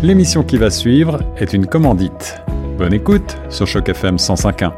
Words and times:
L'émission 0.00 0.44
qui 0.44 0.58
va 0.58 0.70
suivre 0.70 1.18
est 1.38 1.52
une 1.52 1.66
commandite. 1.66 2.40
Bonne 2.78 2.94
écoute 2.94 3.36
sur 3.50 3.66
Choc 3.66 3.88
FM 3.88 4.14
105.1. 4.14 4.72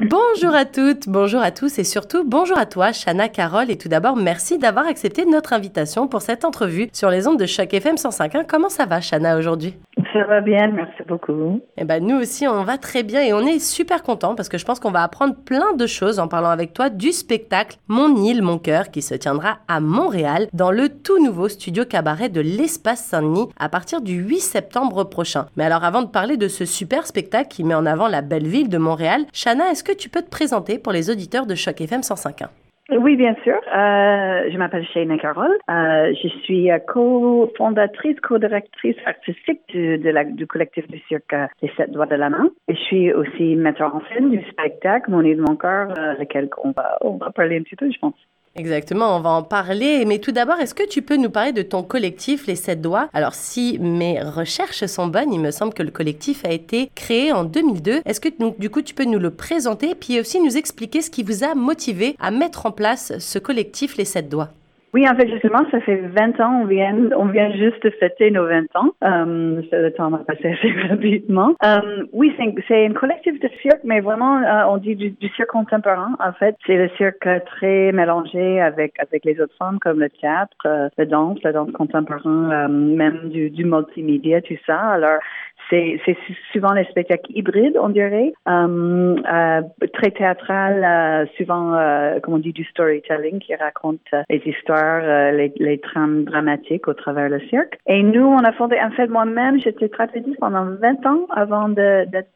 Bonjour 0.00 0.54
à 0.54 0.64
toutes, 0.64 1.06
bonjour 1.06 1.42
à 1.42 1.50
tous 1.50 1.78
et 1.78 1.84
surtout 1.84 2.24
bonjour 2.24 2.56
à 2.56 2.64
toi, 2.64 2.92
Shana 2.92 3.28
Carole. 3.28 3.70
Et 3.70 3.76
tout 3.76 3.90
d'abord, 3.90 4.16
merci 4.16 4.56
d'avoir 4.56 4.86
accepté 4.86 5.26
notre 5.26 5.52
invitation 5.52 6.08
pour 6.08 6.22
cette 6.22 6.46
entrevue 6.46 6.88
sur 6.94 7.10
les 7.10 7.26
ondes 7.26 7.38
de 7.38 7.44
Choc 7.44 7.74
FM 7.74 7.96
105.1. 7.96 8.46
Comment 8.48 8.70
ça 8.70 8.86
va, 8.86 9.02
Shana, 9.02 9.36
aujourd'hui? 9.36 9.74
Ça 10.16 10.24
va 10.24 10.40
bien, 10.40 10.68
merci 10.68 11.02
beaucoup. 11.06 11.60
Eh 11.76 11.84
ben, 11.84 12.02
nous 12.02 12.16
aussi, 12.16 12.48
on 12.48 12.64
va 12.64 12.78
très 12.78 13.02
bien 13.02 13.20
et 13.20 13.34
on 13.34 13.40
est 13.40 13.58
super 13.58 14.02
contents 14.02 14.34
parce 14.34 14.48
que 14.48 14.56
je 14.56 14.64
pense 14.64 14.80
qu'on 14.80 14.90
va 14.90 15.02
apprendre 15.02 15.34
plein 15.34 15.74
de 15.74 15.86
choses 15.86 16.18
en 16.18 16.26
parlant 16.26 16.48
avec 16.48 16.72
toi 16.72 16.88
du 16.88 17.12
spectacle 17.12 17.76
Mon 17.88 18.16
île, 18.16 18.40
mon 18.40 18.58
cœur 18.58 18.90
qui 18.90 19.02
se 19.02 19.14
tiendra 19.14 19.58
à 19.68 19.80
Montréal 19.80 20.48
dans 20.54 20.70
le 20.70 20.88
tout 20.88 21.22
nouveau 21.22 21.48
studio 21.48 21.84
cabaret 21.84 22.30
de 22.30 22.40
l'Espace 22.40 23.04
Saint-Denis 23.04 23.48
à 23.58 23.68
partir 23.68 24.00
du 24.00 24.14
8 24.14 24.40
septembre 24.40 25.04
prochain. 25.04 25.48
Mais 25.56 25.64
alors, 25.64 25.84
avant 25.84 26.00
de 26.00 26.08
parler 26.08 26.38
de 26.38 26.48
ce 26.48 26.64
super 26.64 27.06
spectacle 27.06 27.48
qui 27.48 27.62
met 27.62 27.74
en 27.74 27.84
avant 27.84 28.08
la 28.08 28.22
belle 28.22 28.46
ville 28.46 28.70
de 28.70 28.78
Montréal, 28.78 29.26
Shana, 29.34 29.70
est-ce 29.70 29.84
que 29.84 29.92
tu 29.92 30.08
peux 30.08 30.22
te 30.22 30.30
présenter 30.30 30.78
pour 30.78 30.92
les 30.92 31.10
auditeurs 31.10 31.44
de 31.44 31.54
Choc 31.54 31.78
FM 31.78 32.00
105.1? 32.00 32.48
Oui, 32.88 33.16
bien 33.16 33.34
sûr. 33.42 33.56
Euh, 33.56 34.48
je 34.50 34.56
m'appelle 34.58 34.86
Shane 34.86 35.18
Carole. 35.18 35.58
Euh, 35.68 36.14
je 36.22 36.28
suis 36.44 36.70
euh, 36.70 36.78
co-fondatrice, 36.78 38.20
co-directrice 38.20 38.96
artistique 39.04 39.60
du, 39.68 39.98
de 39.98 40.10
la, 40.10 40.24
du 40.24 40.46
collectif 40.46 40.86
du 40.86 41.00
cirque 41.08 41.34
Les 41.62 41.70
Sept 41.76 41.90
Doigts 41.90 42.06
de 42.06 42.14
la 42.14 42.30
Main. 42.30 42.48
Et 42.68 42.74
je 42.74 42.80
suis 42.80 43.12
aussi 43.12 43.56
metteur 43.56 43.94
en 43.94 44.02
scène 44.08 44.30
du 44.30 44.40
spectacle 44.50 45.10
Mon 45.10 45.22
île 45.22 45.38
de 45.38 45.42
mon 45.42 45.56
cœur, 45.56 45.88
lequel 46.18 46.48
on 46.62 46.70
va, 46.70 46.96
on 47.00 47.16
va 47.16 47.30
parler 47.30 47.58
un 47.58 47.62
petit 47.62 47.76
peu, 47.76 47.90
je 47.90 47.98
pense. 47.98 48.14
Exactement, 48.58 49.14
on 49.16 49.20
va 49.20 49.30
en 49.30 49.42
parler. 49.42 50.06
Mais 50.06 50.18
tout 50.18 50.32
d'abord, 50.32 50.58
est-ce 50.58 50.74
que 50.74 50.88
tu 50.88 51.02
peux 51.02 51.16
nous 51.16 51.28
parler 51.28 51.52
de 51.52 51.60
ton 51.60 51.82
collectif 51.82 52.46
Les 52.46 52.56
Sept 52.56 52.80
Doigts? 52.80 53.10
Alors, 53.12 53.34
si 53.34 53.78
mes 53.78 54.18
recherches 54.22 54.86
sont 54.86 55.08
bonnes, 55.08 55.32
il 55.32 55.40
me 55.40 55.50
semble 55.50 55.74
que 55.74 55.82
le 55.82 55.90
collectif 55.90 56.42
a 56.44 56.50
été 56.50 56.90
créé 56.94 57.32
en 57.32 57.44
2002. 57.44 58.00
Est-ce 58.06 58.20
que 58.20 58.30
du 58.58 58.70
coup, 58.70 58.80
tu 58.80 58.94
peux 58.94 59.04
nous 59.04 59.18
le 59.18 59.30
présenter 59.30 59.94
puis 59.94 60.18
aussi 60.18 60.40
nous 60.40 60.56
expliquer 60.56 61.02
ce 61.02 61.10
qui 61.10 61.22
vous 61.22 61.44
a 61.44 61.54
motivé 61.54 62.16
à 62.18 62.30
mettre 62.30 62.64
en 62.64 62.72
place 62.72 63.12
ce 63.18 63.38
collectif 63.38 63.98
Les 63.98 64.06
Sept 64.06 64.30
Doigts? 64.30 64.52
Oui, 64.94 65.06
en 65.08 65.14
fait, 65.14 65.28
justement, 65.28 65.58
ça 65.70 65.80
fait 65.80 65.96
20 65.96 66.40
ans, 66.40 66.60
on 66.62 66.64
vient, 66.64 66.96
on 67.16 67.26
vient 67.26 67.50
juste 67.52 67.82
de 67.82 67.90
fêter 67.90 68.30
nos 68.30 68.46
20 68.46 68.64
ans. 68.76 68.90
Euh, 69.04 69.60
le 69.70 69.90
temps 69.90 70.10
va 70.10 70.18
passer 70.18 70.52
assez 70.52 70.72
rapidement. 70.88 71.54
Euh, 71.64 72.04
oui, 72.12 72.34
c'est 72.66 72.86
un 72.86 72.92
collectif 72.92 73.38
de 73.40 73.48
cirque, 73.60 73.82
mais 73.84 74.00
vraiment, 74.00 74.38
euh, 74.38 74.64
on 74.68 74.78
dit 74.78 74.96
du, 74.96 75.10
du, 75.10 75.28
cirque 75.30 75.50
contemporain. 75.50 76.16
En 76.18 76.32
fait, 76.32 76.56
c'est 76.66 76.76
le 76.76 76.88
cirque 76.96 77.28
très 77.46 77.92
mélangé 77.92 78.60
avec 78.60 78.94
avec 78.98 79.24
les 79.24 79.40
autres 79.40 79.54
formes 79.58 79.78
comme 79.80 80.00
le 80.00 80.08
théâtre, 80.08 80.56
euh, 80.64 80.88
la 80.96 81.04
danse, 81.04 81.42
la 81.42 81.52
danse 81.52 81.72
contemporaine, 81.72 82.50
euh, 82.52 82.68
même 82.68 83.28
du, 83.28 83.50
du 83.50 83.64
multimédia, 83.64 84.40
tout 84.40 84.54
ça. 84.64 84.78
Alors, 84.78 85.18
c'est 85.70 86.16
souvent 86.52 86.72
les 86.72 86.84
spectacles 86.84 87.30
hybrides, 87.34 87.76
on 87.80 87.88
dirait, 87.88 88.32
euh, 88.48 89.16
euh, 89.32 89.62
très 89.92 90.10
théâtral, 90.10 90.84
euh, 90.84 91.26
souvent, 91.36 91.74
euh, 91.74 92.20
comme 92.20 92.34
on 92.34 92.38
dit, 92.38 92.52
du 92.52 92.64
storytelling 92.64 93.38
qui 93.38 93.54
raconte 93.54 94.00
euh, 94.12 94.22
les 94.28 94.42
histoires, 94.46 95.32
les, 95.32 95.52
les, 95.56 95.78
trames 95.78 96.24
dramatiques 96.24 96.88
au 96.88 96.94
travers 96.94 97.28
le 97.28 97.40
cirque. 97.48 97.78
Et 97.86 98.02
nous, 98.02 98.24
on 98.24 98.38
a 98.44 98.52
fondé, 98.52 98.76
en 98.82 98.90
fait, 98.90 99.08
moi-même, 99.08 99.60
j'étais 99.60 99.88
trapéziste 99.88 100.38
pendant 100.40 100.64
20 100.64 101.06
ans 101.06 101.26
avant 101.30 101.68
d'être 101.68 102.28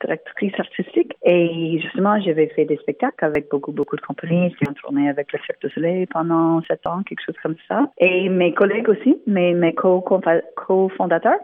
directrice 0.00 0.52
artistique. 0.58 1.12
Et 1.24 1.80
justement, 1.80 2.20
j'avais 2.20 2.48
fait 2.48 2.64
des 2.64 2.76
spectacles 2.76 3.24
avec 3.24 3.48
beaucoup, 3.50 3.72
beaucoup 3.72 3.96
de 3.96 4.00
compagnies. 4.00 4.54
J'ai 4.60 4.72
tourné 4.74 5.08
avec 5.08 5.32
le 5.32 5.38
Cirque 5.46 5.60
du 5.64 5.70
Soleil 5.70 6.06
pendant 6.06 6.60
7 6.62 6.86
ans, 6.86 7.02
quelque 7.02 7.22
chose 7.24 7.36
comme 7.42 7.56
ça. 7.68 7.88
Et 7.98 8.28
mes 8.28 8.52
collègues 8.52 8.88
aussi, 8.88 9.16
mes, 9.26 9.54
mes 9.54 9.74
co-fondateurs. 9.74 11.40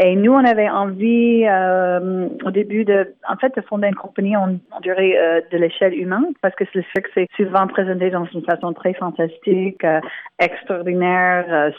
et 0.00 0.16
nous, 0.24 0.32
on 0.32 0.42
avait 0.42 0.70
envie 0.70 1.44
euh, 1.46 2.28
au 2.46 2.50
début 2.50 2.86
de, 2.86 3.12
en 3.28 3.36
fait, 3.36 3.54
de 3.54 3.60
fonder 3.60 3.88
une 3.88 3.94
compagnie, 3.94 4.34
on, 4.38 4.58
dirait, 4.80 5.18
euh, 5.18 5.42
de 5.52 5.58
l'échelle 5.58 5.92
humaine, 5.92 6.32
parce 6.40 6.54
que 6.54 6.64
le 6.74 6.82
cirque, 6.94 7.10
c'est 7.12 7.28
souvent 7.36 7.66
présenté 7.66 8.08
dans 8.08 8.24
une 8.24 8.42
façon 8.42 8.72
très 8.72 8.94
fantastique, 8.94 9.84
euh, 9.84 10.00
extraordinaire, 10.38 11.72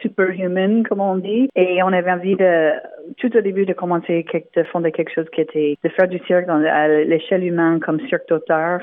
superhuman, 0.00 0.82
comme 0.84 1.00
on 1.00 1.16
dit. 1.16 1.50
Et 1.56 1.82
on 1.82 1.92
avait 1.92 2.10
envie 2.10 2.36
de, 2.36 2.70
tout 3.18 3.36
au 3.36 3.40
début, 3.42 3.66
de 3.66 3.74
commencer, 3.74 4.24
de 4.56 4.62
fonder 4.64 4.90
quelque 4.90 5.12
chose 5.14 5.26
qui 5.34 5.42
était, 5.42 5.76
de 5.84 5.88
faire 5.90 6.08
du 6.08 6.18
cirque 6.26 6.48
à 6.48 6.88
l'échelle 6.88 7.44
humaine 7.44 7.80
comme 7.80 8.00
cirque 8.08 8.26
d'auteur 8.30 8.80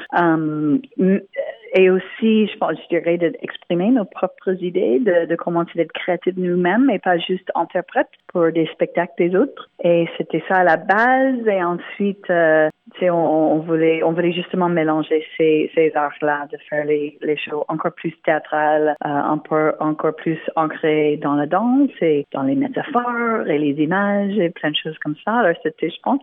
et 1.77 1.89
aussi, 1.89 2.47
je 2.47 2.57
pense, 2.57 2.77
je 2.83 2.97
dirais, 2.97 3.17
d'exprimer 3.17 3.91
nos 3.91 4.05
propres 4.05 4.63
idées, 4.63 4.99
de, 4.99 5.25
de 5.25 5.35
commencer 5.35 5.71
d'être 5.75 5.91
créatifs 5.91 6.37
nous-mêmes 6.37 6.89
et 6.89 6.99
pas 6.99 7.17
juste 7.17 7.51
interprètes 7.53 8.07
pour 8.27 8.49
des 8.53 8.65
spectacles 8.67 9.11
des 9.17 9.35
autres. 9.35 9.69
Et 9.83 10.07
c'était 10.17 10.41
ça 10.47 10.55
à 10.59 10.63
la 10.63 10.77
base. 10.77 11.45
Et 11.45 11.61
ensuite, 11.61 12.29
euh, 12.29 12.69
on, 13.01 13.07
on, 13.11 13.59
voulait, 13.59 14.03
on 14.03 14.13
voulait 14.13 14.31
justement 14.31 14.69
mélanger 14.69 15.25
ces, 15.37 15.91
arts-là, 15.95 16.47
de 16.49 16.57
faire 16.69 16.85
les, 16.85 17.17
les 17.21 17.35
shows 17.35 17.65
encore 17.67 17.91
plus 17.91 18.13
théâtrales, 18.23 18.95
euh, 19.05 19.09
encore, 19.09 19.73
encore 19.81 20.15
plus 20.15 20.39
ancrées 20.55 21.19
dans 21.21 21.35
la 21.35 21.45
danse 21.45 21.91
et 21.99 22.25
dans 22.31 22.43
les 22.43 22.55
métaphores 22.55 23.47
et 23.47 23.57
les 23.57 23.83
images 23.83 24.37
et 24.37 24.49
plein 24.49 24.71
de 24.71 24.77
choses 24.81 24.97
comme 24.99 25.15
ça. 25.25 25.39
Alors, 25.39 25.57
c'était, 25.61 25.89
je 25.89 26.01
pense, 26.01 26.21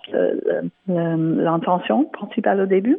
l'intention 0.89 2.05
principale 2.05 2.63
au 2.63 2.67
début. 2.67 2.97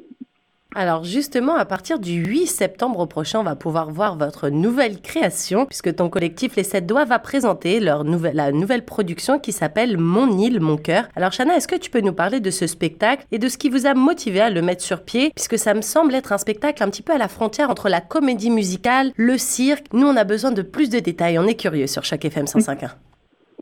Alors 0.76 1.04
justement, 1.04 1.56
à 1.56 1.66
partir 1.66 2.00
du 2.00 2.14
8 2.26 2.48
septembre 2.48 3.06
prochain, 3.06 3.40
on 3.40 3.44
va 3.44 3.56
pouvoir 3.56 3.92
voir 3.92 4.18
votre 4.18 4.50
nouvelle 4.50 5.00
création, 5.02 5.68
puisque 5.68 5.96
ton 5.96 6.10
collectif 6.10 6.56
Les 6.56 6.64
Sept 6.64 6.88
Doigts 6.88 7.06
va 7.06 7.20
présenter 7.20 7.80
leur 7.80 8.04
nouvelle, 8.04 8.36
la 8.36 8.52
nouvelle 8.52 8.84
production 8.84 9.38
qui 9.38 9.52
s'appelle 9.52 9.98
Mon 9.98 10.40
île, 10.40 10.60
mon 10.60 10.78
cœur. 10.78 11.10
Alors 11.16 11.32
Chana, 11.32 11.56
est-ce 11.56 11.68
que 11.68 11.76
tu 11.76 11.92
peux 11.92 12.02
nous 12.02 12.14
parler 12.14 12.40
de 12.40 12.50
ce 12.50 12.66
spectacle 12.66 13.26
et 13.32 13.38
de 13.38 13.48
ce 13.50 13.60
qui 13.60 13.70
vous 13.70 13.86
a 13.86 13.94
motivé 13.94 14.42
à 14.42 14.50
le 14.50 14.64
mettre 14.64 14.84
sur 14.84 15.04
pied, 15.04 15.32
puisque 15.36 15.60
ça 15.60 15.76
me 15.76 15.82
semble 15.82 16.16
être 16.16 16.32
un 16.32 16.40
spectacle 16.40 16.82
un 16.82 16.90
petit 16.90 17.04
peu 17.04 17.14
à 17.14 17.20
la 17.20 17.28
frontière 17.28 17.70
entre 17.70 17.88
la 17.90 18.02
comédie 18.02 18.50
musicale, 18.50 19.12
le 19.16 19.38
cirque. 19.38 19.86
Nous, 19.94 20.08
on 20.08 20.16
a 20.16 20.24
besoin 20.24 20.52
de 20.52 20.64
plus 20.64 20.90
de 20.90 21.00
détails. 21.00 21.38
On 21.38 21.46
est 21.46 21.56
curieux 21.56 21.88
sur 21.88 22.04
chaque 22.04 22.26
FM 22.26 22.46
105.1. 22.46 22.90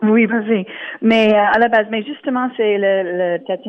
Oui, 0.04 0.26
vas-y. 0.26 0.66
Mais 1.02 1.32
euh, 1.32 1.38
à 1.54 1.60
la 1.60 1.68
base, 1.68 1.86
mais 1.92 2.02
justement, 2.04 2.50
c'est 2.58 2.78
le, 2.78 3.38
le 3.38 3.44
Théâtre 3.46 3.62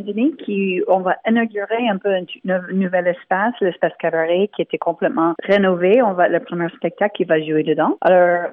qui, 0.44 0.82
on 0.88 1.00
va 1.00 1.16
inaugurer 1.28 1.88
un 1.88 1.98
peu 1.98 2.08
un, 2.08 2.24
nouvel 2.72 3.08
espace, 3.08 3.54
l'espace 3.60 3.92
cabaret, 3.98 4.48
qui 4.56 4.62
était 4.62 4.78
complètement 4.78 5.34
rénové. 5.42 6.00
On 6.02 6.14
va 6.14 6.28
le 6.28 6.40
premier 6.40 6.68
spectacle 6.70 7.16
qui 7.16 7.24
va 7.24 7.38
jouer 7.38 7.64
dedans. 7.64 7.98
Alors, 8.00 8.48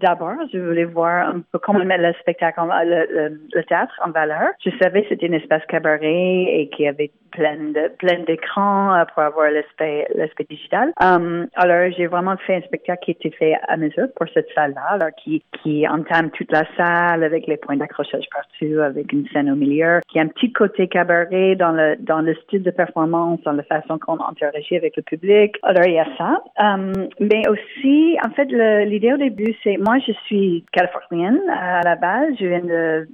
d'abord, 0.00 0.34
je 0.52 0.58
voulais 0.58 0.84
voir 0.84 1.28
un 1.28 1.40
peu 1.50 1.58
comment 1.58 1.82
mettre 1.84 2.04
le 2.04 2.12
spectacle, 2.20 2.60
le, 2.60 3.38
le, 3.54 3.64
théâtre 3.64 3.94
en 4.04 4.10
valeur. 4.10 4.50
Je 4.62 4.70
savais 4.80 5.02
que 5.02 5.08
c'était 5.08 5.30
un 5.30 5.32
espace 5.32 5.64
cabaret 5.66 6.42
et 6.42 6.68
qu'il 6.74 6.84
y 6.84 6.88
avait 6.88 7.10
plein 7.30 7.56
de 7.56 7.88
plein 7.98 8.20
d'écrans 8.26 8.94
euh, 8.94 9.04
pour 9.12 9.22
avoir 9.22 9.50
l'aspect 9.50 10.06
l'aspect 10.14 10.46
digital. 10.48 10.92
Um, 11.00 11.46
alors, 11.54 11.90
j'ai 11.96 12.06
vraiment 12.06 12.36
fait 12.46 12.56
un 12.56 12.62
spectacle 12.62 13.04
qui 13.04 13.10
était 13.12 13.30
fait 13.30 13.56
à 13.68 13.76
mesure 13.76 14.08
pour 14.16 14.26
cette 14.32 14.48
salle-là, 14.54 14.86
alors 14.90 15.10
qui 15.22 15.42
qui 15.62 15.86
entame 15.88 16.30
toute 16.30 16.50
la 16.52 16.64
salle 16.76 16.97
avec 17.06 17.46
les 17.46 17.56
points 17.56 17.76
d'accrochage 17.76 18.24
partout, 18.32 18.80
avec 18.80 19.12
une 19.12 19.26
scène 19.28 19.50
au 19.50 19.56
milieu, 19.56 20.00
qui 20.08 20.18
a 20.18 20.22
un 20.22 20.28
petit 20.28 20.52
côté 20.52 20.88
cabaret 20.88 21.56
dans 21.56 21.72
le 21.72 21.96
dans 21.98 22.20
le 22.20 22.34
style 22.34 22.62
de 22.62 22.70
performance, 22.70 23.40
dans 23.44 23.52
la 23.52 23.62
façon 23.62 23.98
qu'on 23.98 24.18
interagit 24.20 24.76
avec 24.76 24.96
le 24.96 25.02
public. 25.02 25.56
Alors 25.62 25.86
il 25.86 25.94
y 25.94 25.98
a 25.98 26.06
ça, 26.16 26.42
um, 26.58 26.92
mais 27.20 27.42
aussi 27.48 28.16
en 28.24 28.30
fait 28.30 28.46
l'idée 28.84 29.12
au 29.12 29.16
début 29.16 29.54
c'est 29.62 29.76
moi 29.76 29.98
je 30.06 30.12
suis 30.26 30.64
californienne 30.72 31.40
à 31.50 31.82
la 31.82 31.96
base, 31.96 32.34
je 32.38 32.46
viens 32.46 32.60
de, 32.60 33.08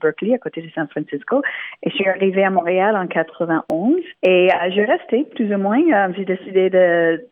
Berkeley 0.00 0.34
à 0.34 0.38
côté 0.38 0.62
de 0.62 0.70
San 0.74 0.88
Francisco. 0.88 1.42
Et 1.82 1.90
je 1.90 1.94
suis 1.96 2.08
arrivée 2.08 2.44
à 2.44 2.50
Montréal 2.50 2.96
en 2.96 3.06
91 3.06 3.96
et 4.22 4.50
euh, 4.52 4.70
je 4.70 4.80
restais 4.80 5.24
plus 5.34 5.52
ou 5.52 5.58
moins. 5.58 5.80
Euh, 5.80 6.12
j'ai 6.16 6.24
décidé 6.24 6.70
de 6.70 7.24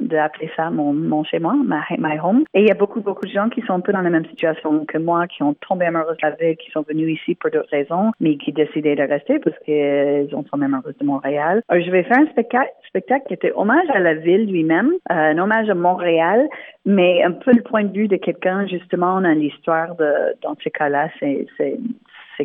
d'appeler 0.00 0.50
ça 0.56 0.70
mon, 0.70 0.92
mon 0.92 1.24
chez 1.24 1.38
moi, 1.38 1.54
my, 1.54 2.18
home. 2.22 2.44
Et 2.54 2.62
il 2.62 2.68
y 2.68 2.70
a 2.70 2.74
beaucoup, 2.74 3.00
beaucoup 3.00 3.26
de 3.26 3.30
gens 3.30 3.48
qui 3.48 3.62
sont 3.62 3.74
un 3.74 3.80
peu 3.80 3.92
dans 3.92 4.00
la 4.00 4.10
même 4.10 4.26
situation 4.26 4.84
que 4.86 4.98
moi, 4.98 5.26
qui 5.26 5.42
ont 5.42 5.54
tombé 5.54 5.86
amoureux 5.86 6.16
de 6.20 6.26
la 6.26 6.30
ville, 6.32 6.56
qui 6.56 6.70
sont 6.70 6.82
venus 6.82 7.20
ici 7.20 7.34
pour 7.34 7.50
d'autres 7.50 7.70
raisons, 7.70 8.12
mais 8.20 8.36
qui 8.36 8.52
décidaient 8.52 8.96
de 8.96 9.02
rester 9.02 9.38
parce 9.38 9.58
qu'ils 9.60 10.34
ont 10.34 10.42
tombé 10.42 10.66
amoureux 10.66 10.94
de 10.98 11.06
Montréal. 11.06 11.62
Alors, 11.68 11.84
je 11.84 11.90
vais 11.90 12.02
faire 12.04 12.18
un 12.18 12.26
spectacle, 12.26 12.70
spectacle 12.88 13.26
qui 13.28 13.34
était 13.34 13.52
hommage 13.54 13.88
à 13.92 14.00
la 14.00 14.14
ville 14.14 14.46
lui-même, 14.46 14.90
euh, 15.10 15.14
un 15.14 15.38
hommage 15.38 15.68
à 15.70 15.74
Montréal, 15.74 16.48
mais 16.84 17.22
un 17.22 17.32
peu 17.32 17.52
le 17.52 17.62
point 17.62 17.84
de 17.84 17.92
vue 17.92 18.08
de 18.08 18.16
quelqu'un, 18.16 18.66
justement, 18.66 19.20
dans 19.20 19.36
l'histoire 19.36 19.94
de, 19.96 20.12
dans 20.42 20.56
ces 20.62 20.70
cas-là, 20.70 21.08
c'est 21.18 21.46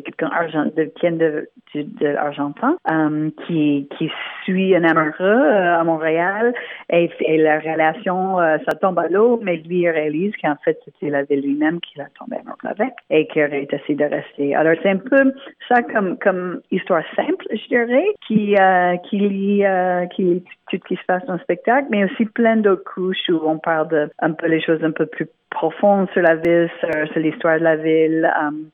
quelqu'un 0.02 0.30
argent, 0.32 0.66
de, 0.76 0.84
qui 0.86 1.12
de, 1.12 1.50
de, 1.74 2.08
l'Argentin, 2.08 2.78
euh, 2.90 3.30
qui, 3.46 3.88
qui 3.98 4.12
suit 4.44 4.76
un 4.76 4.84
amoureux 4.84 5.26
euh, 5.26 5.80
à 5.80 5.84
Montréal 5.84 6.54
et, 6.90 7.10
et 7.20 7.38
la 7.38 7.60
relation, 7.60 8.40
euh, 8.40 8.58
ça 8.68 8.76
tombe 8.78 9.00
à 9.00 9.08
l'eau, 9.08 9.40
mais 9.42 9.58
lui, 9.58 9.90
réalise 9.90 10.34
qu'en 10.42 10.56
fait, 10.64 10.80
c'était 10.86 11.10
la 11.10 11.24
ville 11.24 11.42
lui-même 11.42 11.80
qui 11.82 11.98
l'a 11.98 12.08
tombé 12.18 12.38
amoureux 12.38 12.56
avec 12.64 12.94
et 13.10 13.28
qu'il 13.28 13.44
aurait 13.44 13.68
décidé 13.70 14.04
de 14.04 14.10
rester. 14.10 14.56
Alors, 14.56 14.76
c'est 14.82 14.90
un 14.90 14.98
peu 14.98 15.34
ça 15.68 15.82
comme, 15.84 16.18
comme 16.20 16.62
histoire 16.72 17.04
simple, 17.16 17.46
je 17.52 17.68
dirais, 17.68 18.08
qui, 18.28 18.56
euh, 18.56 18.98
qui 19.10 19.18
lit, 19.20 19.64
qui 20.16 20.24
lit 20.24 20.44
tout 20.70 20.78
ce 20.78 20.88
qui 20.88 20.96
se 20.96 21.06
passe 21.08 21.26
dans 21.26 21.34
le 21.34 21.40
spectacle, 21.40 21.88
mais 21.90 22.06
aussi 22.06 22.26
plein 22.26 22.58
d'autres 22.58 22.84
couches 22.84 23.30
où 23.30 23.40
on 23.46 23.60
parle 23.60 23.88
de 23.90 24.10
un 24.20 24.32
peu 24.32 24.48
les 24.48 24.62
choses 24.62 24.84
un 24.84 24.92
peu 24.92 25.06
plus 25.06 25.28
profondes 25.56 26.08
sur 26.12 26.22
la 26.22 26.36
ville, 26.36 26.70
sur, 26.80 27.20
l'histoire 27.20 27.60
de 27.60 27.64
la 27.64 27.78
ville. 27.78 28.30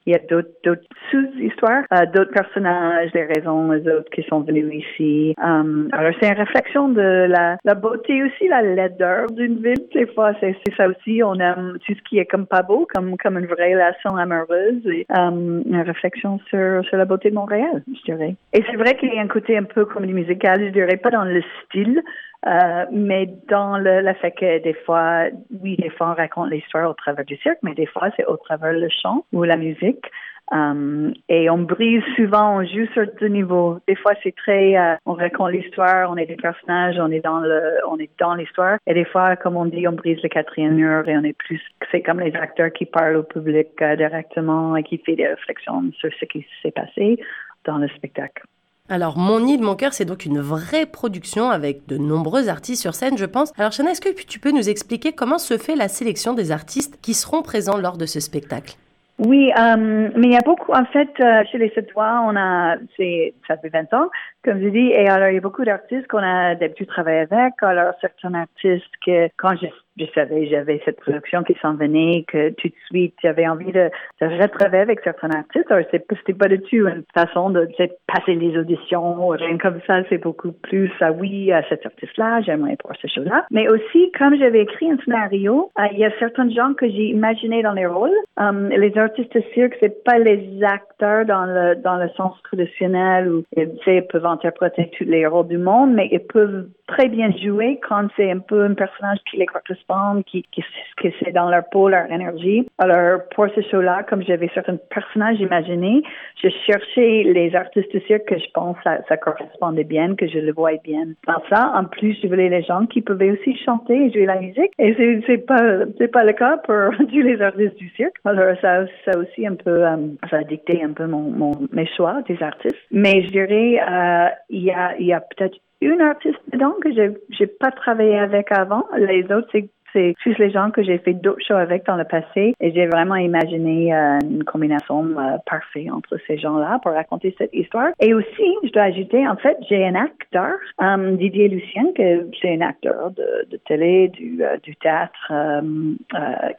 il 0.05 0.13
y 0.13 0.15
a 0.15 0.19
d'autres 0.29 0.81
sous-histoires, 1.09 1.83
d'autres 2.13 2.31
personnages, 2.31 3.11
les 3.13 3.25
raisons, 3.25 3.71
les 3.71 3.87
autres 3.87 4.09
qui 4.11 4.23
sont 4.23 4.41
venus 4.41 4.83
ici. 4.83 5.35
alors, 5.37 6.13
c'est 6.19 6.29
une 6.29 6.37
réflexion 6.37 6.89
de 6.89 7.27
la, 7.29 7.75
beauté 7.75 8.23
aussi, 8.23 8.47
la 8.47 8.61
laideur 8.61 9.27
d'une 9.31 9.57
ville. 9.61 9.85
Des 9.93 10.07
fois, 10.07 10.33
c'est 10.39 10.55
ça 10.75 10.87
aussi. 10.87 11.21
On 11.23 11.35
aime 11.35 11.77
tout 11.85 11.93
ce 11.93 12.01
qui 12.09 12.17
est 12.17 12.25
comme 12.25 12.47
pas 12.47 12.63
beau, 12.63 12.87
comme, 12.93 13.15
comme 13.17 13.37
une 13.37 13.45
vraie 13.45 13.73
relation 13.73 14.15
amoureuse. 14.15 14.85
Et, 14.87 15.05
une 15.11 15.83
réflexion 15.85 16.39
sur, 16.49 16.83
sur 16.85 16.97
la 16.97 17.05
beauté 17.05 17.29
de 17.29 17.35
Montréal, 17.35 17.83
je 17.87 18.11
dirais. 18.11 18.35
Et 18.53 18.63
c'est 18.69 18.77
vrai 18.77 18.95
qu'il 18.95 19.13
y 19.13 19.19
a 19.19 19.21
un 19.21 19.27
côté 19.27 19.57
un 19.57 19.63
peu 19.63 19.85
comédie 19.85 20.13
musicale, 20.13 20.65
je 20.65 20.71
dirais 20.71 20.97
pas 20.97 21.11
dans 21.11 21.23
le 21.23 21.41
style, 21.65 22.01
euh, 22.47 22.85
mais 22.91 23.29
dans 23.49 23.77
le, 23.77 24.01
le 24.01 24.13
fait 24.15 24.31
que 24.31 24.63
des 24.63 24.73
fois, 24.85 25.25
oui, 25.61 25.75
des 25.77 25.89
fois 25.89 26.11
on 26.11 26.15
raconte 26.15 26.49
l'histoire 26.49 26.89
au 26.89 26.93
travers 26.93 27.25
du 27.25 27.37
cirque, 27.37 27.59
mais 27.61 27.73
des 27.73 27.85
fois 27.85 28.09
c'est 28.17 28.25
au 28.25 28.37
travers 28.37 28.73
le 28.73 28.89
chant 28.89 29.25
ou 29.31 29.43
la 29.43 29.57
musique. 29.57 30.05
Um, 30.51 31.13
et 31.29 31.49
on 31.49 31.59
brise 31.59 32.03
souvent, 32.17 32.57
on 32.57 32.65
joue 32.65 32.85
sur 32.93 33.05
deux 33.21 33.27
niveaux. 33.27 33.79
Des 33.87 33.95
fois, 33.95 34.13
c'est 34.21 34.35
très, 34.35 34.75
euh, 34.77 34.95
on 35.05 35.13
raconte 35.13 35.51
l'histoire, 35.51 36.11
on 36.11 36.17
est 36.17 36.25
des 36.25 36.35
personnages, 36.35 36.97
on 36.99 37.09
est 37.09 37.21
dans 37.21 37.39
le, 37.39 37.77
on 37.87 37.97
est 37.97 38.09
dans 38.19 38.35
l'histoire. 38.35 38.77
Et 38.85 38.93
des 38.93 39.05
fois, 39.05 39.37
comme 39.37 39.55
on 39.55 39.65
dit, 39.65 39.87
on 39.87 39.93
brise 39.93 40.21
le 40.21 40.27
quatrième 40.27 40.75
mur 40.75 41.07
et 41.07 41.17
on 41.17 41.23
est 41.23 41.37
plus, 41.37 41.61
c'est 41.89 42.01
comme 42.01 42.19
les 42.19 42.35
acteurs 42.35 42.73
qui 42.73 42.85
parlent 42.85 43.15
au 43.15 43.23
public 43.23 43.69
euh, 43.81 43.95
directement 43.95 44.75
et 44.75 44.83
qui 44.83 44.97
font 44.97 45.13
des 45.13 45.27
réflexions 45.27 45.89
sur 45.97 46.09
ce 46.19 46.25
qui 46.25 46.45
s'est 46.61 46.71
passé 46.71 47.17
dans 47.63 47.77
le 47.77 47.87
spectacle. 47.87 48.43
Alors, 48.89 49.17
Mon 49.17 49.45
île, 49.45 49.61
mon 49.61 49.75
cœur, 49.75 49.93
c'est 49.93 50.05
donc 50.05 50.25
une 50.25 50.39
vraie 50.39 50.85
production 50.85 51.49
avec 51.49 51.87
de 51.87 51.97
nombreux 51.97 52.49
artistes 52.49 52.81
sur 52.81 52.93
scène, 52.93 53.17
je 53.17 53.25
pense. 53.25 53.53
Alors, 53.57 53.71
Chana, 53.71 53.91
est-ce 53.91 54.01
que 54.01 54.09
tu 54.09 54.39
peux 54.39 54.51
nous 54.51 54.69
expliquer 54.69 55.13
comment 55.13 55.37
se 55.37 55.57
fait 55.57 55.75
la 55.75 55.87
sélection 55.87 56.33
des 56.33 56.51
artistes 56.51 56.99
qui 57.01 57.13
seront 57.13 57.41
présents 57.41 57.77
lors 57.77 57.97
de 57.97 58.05
ce 58.05 58.19
spectacle? 58.19 58.75
Oui, 59.19 59.51
euh, 59.55 60.09
mais 60.15 60.27
il 60.27 60.33
y 60.33 60.37
a 60.37 60.41
beaucoup, 60.43 60.71
en 60.71 60.85
fait, 60.85 61.11
euh, 61.19 61.43
chez 61.51 61.59
les 61.59 61.69
Sept 61.75 61.89
on 61.95 62.35
a, 62.35 62.77
c'est, 62.97 63.35
ça 63.47 63.55
fait 63.57 63.69
20 63.69 63.93
ans, 63.93 64.09
comme 64.43 64.59
je 64.59 64.69
dis, 64.69 64.87
et 64.87 65.07
alors 65.07 65.29
il 65.29 65.35
y 65.35 65.37
a 65.37 65.41
beaucoup 65.41 65.63
d'artistes 65.63 66.07
qu'on 66.07 66.23
a 66.23 66.55
d'habitude 66.55 66.87
travaillé 66.87 67.19
avec. 67.19 67.53
Alors, 67.61 67.93
certains 68.01 68.33
artistes 68.33 68.91
que, 69.05 69.29
quand 69.37 69.55
je 69.61 69.67
je 69.97 70.05
savais, 70.15 70.47
j'avais 70.47 70.81
cette 70.85 70.99
production 70.99 71.43
qui 71.43 71.55
s'en 71.61 71.75
venait, 71.75 72.23
que 72.27 72.49
tout 72.51 72.69
de 72.69 72.73
suite, 72.87 73.15
j'avais 73.21 73.47
envie 73.47 73.71
de, 73.71 73.89
de 74.21 74.41
retravailler 74.41 74.83
avec 74.83 75.01
certains 75.01 75.29
artistes. 75.29 75.69
Alors, 75.69 75.85
c'était 75.91 76.33
pas 76.33 76.47
du 76.47 76.59
tout 76.61 76.87
une 76.87 77.03
façon 77.13 77.49
de, 77.49 77.67
passer 78.07 78.35
les 78.35 78.57
auditions, 78.57 79.27
rien 79.27 79.57
comme 79.57 79.79
ça. 79.87 80.01
C'est 80.09 80.17
beaucoup 80.17 80.51
plus, 80.51 80.91
ah 81.01 81.11
oui, 81.11 81.51
à 81.51 81.63
cet 81.69 81.85
artiste-là, 81.85 82.41
j'aimerais 82.41 82.77
pour 82.77 82.91
ce 83.01 83.07
show-là. 83.07 83.45
Mais 83.51 83.69
aussi, 83.69 84.11
comme 84.17 84.35
j'avais 84.37 84.61
écrit 84.61 84.91
un 84.91 84.97
scénario, 85.03 85.71
euh, 85.79 85.83
il 85.91 85.99
y 85.99 86.05
a 86.05 86.11
certains 86.19 86.49
gens 86.49 86.73
que 86.73 86.87
j'ai 86.87 87.09
imaginés 87.09 87.63
dans 87.63 87.73
les 87.73 87.85
rôles. 87.85 88.11
Um, 88.37 88.69
les 88.69 88.97
artistes 88.97 89.37
cirque, 89.53 89.75
c'est 89.79 90.03
pas 90.03 90.19
les 90.19 90.63
acteurs 90.63 91.25
dans 91.25 91.45
le, 91.45 91.75
dans 91.75 91.97
le 91.97 92.09
sens 92.09 92.33
traditionnel 92.43 93.29
où, 93.29 93.43
ils 93.55 94.07
peuvent 94.07 94.25
interpréter 94.25 94.89
tous 94.97 95.03
les 95.03 95.25
rôles 95.25 95.47
du 95.47 95.57
monde, 95.57 95.93
mais 95.93 96.07
ils 96.11 96.19
peuvent 96.19 96.67
très 96.91 97.07
bien 97.07 97.31
jouer 97.31 97.79
quand 97.87 98.07
c'est 98.15 98.29
un 98.29 98.39
peu 98.39 98.63
un 98.63 98.73
personnage 98.73 99.19
qui 99.29 99.37
les 99.37 99.45
correspond, 99.45 100.21
qui, 100.23 100.43
qui, 100.51 100.61
que 100.97 101.07
c'est 101.19 101.31
dans 101.31 101.49
leur 101.49 101.63
peau, 101.71 101.87
leur 101.87 102.11
énergie. 102.11 102.67
Alors, 102.77 103.21
pour 103.33 103.47
ce 103.55 103.61
show-là, 103.61 104.03
comme 104.09 104.23
j'avais 104.23 104.49
certains 104.53 104.77
personnages 104.89 105.39
imaginés, 105.39 106.03
je 106.43 106.49
cherchais 106.65 107.23
les 107.23 107.55
artistes 107.55 107.93
de 107.93 107.99
cirque 108.01 108.25
que 108.25 108.37
je 108.37 108.51
pense 108.53 108.75
ça, 108.83 108.99
ça 109.07 109.17
correspondait 109.17 109.83
bien, 109.83 110.15
que 110.15 110.27
je 110.27 110.39
le 110.39 110.51
voyais 110.51 110.81
bien 110.83 111.05
dans 111.27 111.41
ça. 111.49 111.71
En 111.75 111.85
plus, 111.85 112.17
je 112.21 112.27
voulais 112.27 112.49
les 112.49 112.63
gens 112.63 112.85
qui 112.85 113.01
pouvaient 113.01 113.31
aussi 113.31 113.57
chanter 113.65 114.07
et 114.07 114.11
jouer 114.11 114.25
la 114.25 114.39
musique. 114.39 114.71
Et 114.77 114.93
c'est, 114.95 115.21
c'est 115.27 115.45
pas, 115.45 115.85
c'est 115.97 116.11
pas 116.11 116.25
le 116.25 116.33
cas 116.33 116.57
pour 116.57 116.97
tous 116.97 117.21
les 117.21 117.41
artistes 117.41 117.77
du 117.77 117.89
cirque. 117.91 118.15
Alors, 118.25 118.55
ça, 118.61 118.85
ça 119.05 119.17
aussi 119.17 119.47
un 119.47 119.55
peu, 119.55 119.85
euh, 119.85 119.97
ça 120.29 120.37
a 120.37 120.43
dicté 120.43 120.83
un 120.83 120.91
peu 120.91 121.05
mon, 121.07 121.31
mon, 121.31 121.51
mes 121.71 121.87
choix 121.95 122.21
des 122.27 122.41
artistes. 122.43 122.77
Mais 122.91 123.23
je 123.23 123.29
dirais, 123.29 123.79
euh, 123.79 124.29
il 124.49 124.63
y 124.63 124.71
a, 124.71 124.97
il 124.99 125.05
y 125.05 125.13
a 125.13 125.21
peut-être 125.21 125.57
une 125.81 126.01
artiste 126.01 126.39
que 126.81 126.93
j'ai 126.93 127.11
j'ai 127.29 127.47
pas 127.47 127.71
travaillé 127.71 128.17
avec 128.17 128.51
avant. 128.51 128.87
Les 128.97 129.23
autres, 129.31 129.47
c'est 129.51 129.69
c'est 129.93 130.15
juste 130.23 130.39
les 130.39 130.51
gens 130.51 130.71
que 130.71 130.83
j'ai 130.83 130.97
fait 130.99 131.13
d'autres 131.13 131.43
shows 131.45 131.55
avec 131.55 131.85
dans 131.85 131.95
le 131.95 132.03
passé 132.03 132.53
et 132.59 132.71
j'ai 132.71 132.87
vraiment 132.87 133.15
imaginé 133.15 133.93
euh, 133.93 134.19
une 134.21 134.43
combinaison 134.43 135.05
euh, 135.17 135.37
parfaite 135.45 135.91
entre 135.91 136.17
ces 136.27 136.37
gens-là 136.37 136.79
pour 136.81 136.93
raconter 136.93 137.35
cette 137.37 137.53
histoire. 137.53 137.89
Et 137.99 138.13
aussi, 138.13 138.55
je 138.63 138.71
dois 138.71 138.83
ajouter, 138.83 139.27
en 139.27 139.35
fait, 139.35 139.57
j'ai 139.69 139.85
un 139.85 139.95
acteur, 139.95 140.53
um, 140.79 141.17
Didier 141.17 141.47
Lucien, 141.47 141.83
que 141.95 142.27
c'est 142.41 142.55
un 142.55 142.61
acteur 142.61 143.11
de, 143.11 143.57
télé, 143.67 144.09
du, 144.09 144.43
euh, 144.43 144.57
théâtre 144.81 145.31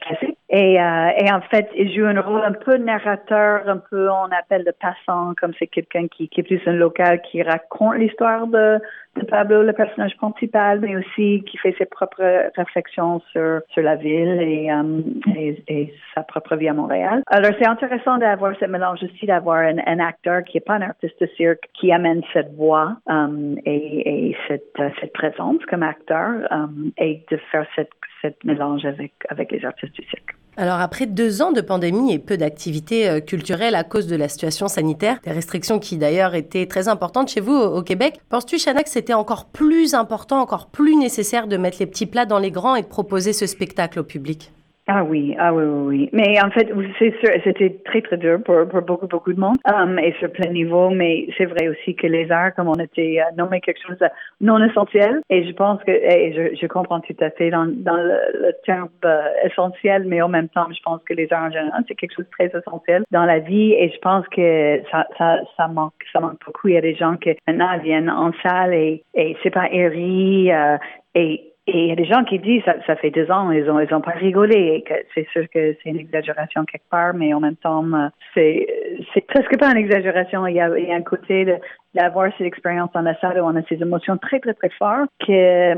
classique. 0.01 0.37
Et, 0.49 0.75
et 0.75 1.33
en 1.33 1.41
fait, 1.49 1.69
il 1.75 1.93
joue 1.93 2.05
un 2.05 2.19
rôle 2.21 2.43
un 2.43 2.53
peu 2.53 2.77
narrateur, 2.77 3.67
un 3.67 3.77
peu 3.77 4.09
on 4.09 4.29
appelle 4.31 4.63
de 4.63 4.71
passant, 4.71 5.33
comme 5.39 5.51
c'est 5.57 5.67
quelqu'un 5.67 6.07
qui, 6.07 6.29
qui 6.29 6.41
est 6.41 6.43
plus 6.43 6.61
un 6.67 6.73
local 6.73 7.21
qui 7.23 7.41
raconte 7.41 7.97
l'histoire 7.97 8.47
de 8.47 8.79
de 9.15 9.25
Pablo, 9.25 9.61
le 9.61 9.73
personnage 9.73 10.15
principal, 10.17 10.79
mais 10.79 10.95
aussi 10.95 11.43
qui 11.45 11.57
fait 11.57 11.75
ses 11.77 11.85
propres 11.85 12.49
réflexions 12.55 13.21
sur, 13.31 13.61
sur 13.69 13.81
la 13.81 13.95
ville 13.95 14.41
et, 14.41 14.71
euh, 14.71 15.01
et, 15.35 15.63
et, 15.67 15.93
sa 16.13 16.23
propre 16.23 16.55
vie 16.55 16.67
à 16.67 16.73
Montréal. 16.73 17.23
Alors, 17.27 17.51
c'est 17.59 17.67
intéressant 17.67 18.17
d'avoir 18.17 18.53
ce 18.59 18.65
mélange 18.65 18.99
aussi, 19.03 19.25
d'avoir 19.25 19.57
un, 19.57 19.77
un, 19.85 19.99
acteur 19.99 20.43
qui 20.43 20.57
n'est 20.57 20.61
pas 20.61 20.75
un 20.75 20.81
artiste 20.81 21.19
de 21.21 21.27
cirque, 21.37 21.69
qui 21.73 21.91
amène 21.91 22.21
cette 22.33 22.53
voix 22.55 22.97
um, 23.07 23.57
et, 23.65 24.29
et 24.29 24.37
cette, 24.47 24.79
euh, 24.79 24.89
cette, 24.99 25.13
présence 25.13 25.63
comme 25.69 25.83
acteur 25.83 26.47
um, 26.51 26.91
et 26.97 27.23
de 27.29 27.37
faire 27.51 27.65
cette, 27.75 27.91
cette 28.21 28.43
mélange 28.43 28.85
avec, 28.85 29.13
avec 29.29 29.51
les 29.51 29.63
artistes 29.65 29.93
du 29.93 30.05
cirque. 30.07 30.35
Alors 30.55 30.79
après 30.79 31.07
deux 31.07 31.41
ans 31.41 31.51
de 31.51 31.61
pandémie 31.61 32.13
et 32.13 32.19
peu 32.19 32.37
d'activités 32.37 33.09
euh, 33.09 33.19
culturelles 33.19 33.73
à 33.73 33.83
cause 33.83 34.05
de 34.05 34.15
la 34.15 34.29
situation 34.29 34.67
sanitaire, 34.67 35.19
des 35.23 35.31
restrictions 35.31 35.79
qui 35.79 35.97
d'ailleurs 35.97 36.35
étaient 36.35 36.67
très 36.67 36.87
importantes 36.87 37.29
chez 37.29 37.41
vous 37.41 37.55
au 37.55 37.81
Québec, 37.81 38.19
penses-tu 38.29 38.59
Chana 38.59 38.83
que 38.83 38.89
c'était 38.89 39.13
encore 39.13 39.45
plus 39.45 39.95
important, 39.95 40.39
encore 40.39 40.67
plus 40.67 40.95
nécessaire 40.95 41.47
de 41.47 41.57
mettre 41.57 41.77
les 41.79 41.87
petits 41.87 42.05
plats 42.05 42.27
dans 42.27 42.39
les 42.39 42.51
grands 42.51 42.75
et 42.75 42.83
de 42.83 42.87
proposer 42.87 43.33
ce 43.33 43.47
spectacle 43.47 43.99
au 43.99 44.03
public? 44.03 44.51
Ah 44.87 45.03
oui, 45.05 45.33
ah 45.39 45.53
oui, 45.53 45.63
oui, 45.63 45.85
oui. 45.87 46.09
Mais 46.11 46.41
en 46.43 46.49
fait, 46.51 46.67
c'est 46.99 47.17
sûr, 47.19 47.29
c'était 47.45 47.79
très, 47.85 48.01
très 48.01 48.17
dur 48.17 48.39
pour, 48.43 48.67
pour 48.67 48.81
beaucoup, 48.81 49.07
beaucoup 49.07 49.31
de 49.31 49.39
monde 49.39 49.55
um, 49.73 49.97
et 49.97 50.13
sur 50.19 50.29
plein 50.29 50.51
niveau. 50.51 50.89
Mais 50.89 51.27
c'est 51.37 51.45
vrai 51.45 51.69
aussi 51.69 51.95
que 51.95 52.05
les 52.05 52.29
arts, 52.29 52.53
comme 52.53 52.67
on 52.67 52.75
était 52.75 53.15
uh, 53.15 53.35
nommé 53.37 53.61
quelque 53.61 53.79
chose 53.87 53.97
de 53.99 54.07
non 54.41 54.61
essentiel, 54.61 55.21
et 55.29 55.47
je 55.47 55.53
pense 55.53 55.81
que, 55.83 55.91
et 55.91 56.33
je, 56.33 56.57
je 56.59 56.67
comprends 56.67 56.99
tout 56.99 57.15
à 57.21 57.29
fait 57.29 57.49
dans, 57.49 57.65
dans 57.65 57.95
le, 57.95 58.51
terme 58.65 58.89
euh, 59.05 59.29
essentiel, 59.45 60.03
mais 60.05 60.21
en 60.21 60.27
même 60.27 60.49
temps, 60.49 60.67
je 60.69 60.81
pense 60.83 61.01
que 61.03 61.13
les 61.13 61.31
arts 61.31 61.45
en 61.45 61.51
général, 61.51 61.83
c'est 61.87 61.95
quelque 61.95 62.15
chose 62.15 62.25
de 62.25 62.31
très 62.31 62.59
essentiel 62.59 63.03
dans 63.11 63.25
la 63.25 63.39
vie 63.39 63.71
et 63.73 63.89
je 63.89 63.99
pense 63.99 64.27
que 64.29 64.81
ça, 64.91 65.07
ça, 65.17 65.39
ça 65.55 65.67
manque, 65.69 65.93
ça 66.11 66.19
manque 66.19 66.39
beaucoup. 66.45 66.67
Il 66.67 66.73
y 66.73 66.77
a 66.77 66.81
des 66.81 66.95
gens 66.95 67.15
qui 67.15 67.33
maintenant 67.47 67.77
viennent 67.79 68.09
en 68.09 68.31
salle 68.43 68.73
et, 68.73 69.01
et 69.13 69.37
c'est 69.43 69.49
pas 69.49 69.67
aéré 69.71 70.53
euh, 70.53 70.77
et 71.15 71.52
et 71.65 71.83
il 71.83 71.87
y 71.87 71.91
a 71.91 71.95
des 71.95 72.05
gens 72.05 72.25
qui 72.25 72.39
disent, 72.39 72.61
ça, 72.65 72.75
ça 72.85 72.97
fait 72.97 73.09
deux 73.09 73.31
ans, 73.31 73.49
ils 73.51 73.69
ont, 73.69 73.79
ils 73.79 73.93
ont 73.93 74.01
pas 74.01 74.11
rigolé. 74.11 74.83
C'est 75.15 75.27
sûr 75.29 75.43
que 75.49 75.75
c'est 75.81 75.89
une 75.89 75.99
exagération 75.99 76.65
quelque 76.65 76.89
part, 76.89 77.13
mais 77.13 77.33
en 77.33 77.39
même 77.39 77.55
temps, 77.55 77.85
euh, 77.93 78.09
c'est, 78.33 78.67
c'est 79.13 79.25
presque 79.25 79.57
pas 79.57 79.71
une 79.71 79.77
exagération. 79.77 80.45
Il 80.45 80.55
y 80.55 80.59
a, 80.61 80.77
il 80.77 80.87
y 80.89 80.91
a 80.91 80.95
un 80.95 81.01
côté 81.01 81.45
d'avoir 81.93 82.31
cette 82.37 82.47
expérience 82.47 82.91
dans 82.93 83.01
la 83.01 83.17
salle 83.19 83.39
où 83.39 83.45
on 83.45 83.55
a 83.55 83.63
ces 83.69 83.81
émotions 83.81 84.17
très, 84.17 84.41
très, 84.41 84.53
très 84.53 84.69
fortes 84.71 85.09
que 85.25 85.75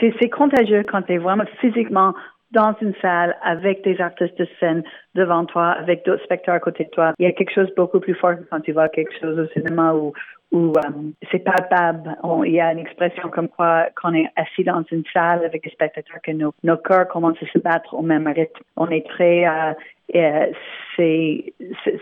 c'est, 0.00 0.14
c'est 0.20 0.30
contagieux 0.30 0.82
quand 0.90 1.02
tu 1.02 1.12
es 1.12 1.18
vraiment 1.18 1.44
physiquement 1.60 2.14
dans 2.52 2.74
une 2.80 2.94
salle 3.02 3.36
avec 3.42 3.84
des 3.84 4.00
artistes 4.00 4.38
de 4.38 4.48
scène 4.58 4.82
devant 5.14 5.44
toi, 5.44 5.72
avec 5.72 6.06
d'autres 6.06 6.24
spectateurs 6.24 6.54
à 6.54 6.60
côté 6.60 6.84
de 6.84 6.90
toi. 6.90 7.12
Il 7.18 7.24
y 7.24 7.28
a 7.28 7.32
quelque 7.32 7.52
chose 7.52 7.68
beaucoup 7.76 8.00
plus 8.00 8.14
fort 8.14 8.36
que 8.36 8.44
quand 8.50 8.60
tu 8.60 8.72
vois 8.72 8.88
quelque 8.88 9.12
chose 9.20 9.38
au 9.38 9.46
cinéma 9.48 9.92
où 9.94 10.12
où 10.52 10.72
euh, 10.76 10.90
c'est 11.30 11.40
palpable. 11.40 12.16
il 12.44 12.52
y 12.52 12.60
a 12.60 12.72
une 12.72 12.78
expression 12.78 13.28
comme 13.28 13.48
quoi 13.48 13.88
qu'on 14.00 14.14
est 14.14 14.28
assis 14.36 14.64
dans 14.64 14.82
une 14.90 15.02
salle 15.12 15.44
avec 15.44 15.64
des 15.64 15.70
spectateurs 15.70 16.20
que 16.22 16.30
nos, 16.32 16.54
nos 16.62 16.76
cœurs 16.76 17.08
commencent 17.08 17.42
à 17.42 17.46
se 17.46 17.58
battre 17.58 17.94
au 17.94 18.02
même 18.02 18.26
rythme. 18.26 18.62
On 18.76 18.88
est 18.88 19.06
très 19.08 19.46
euh, 19.46 19.72
c'est 20.12 21.52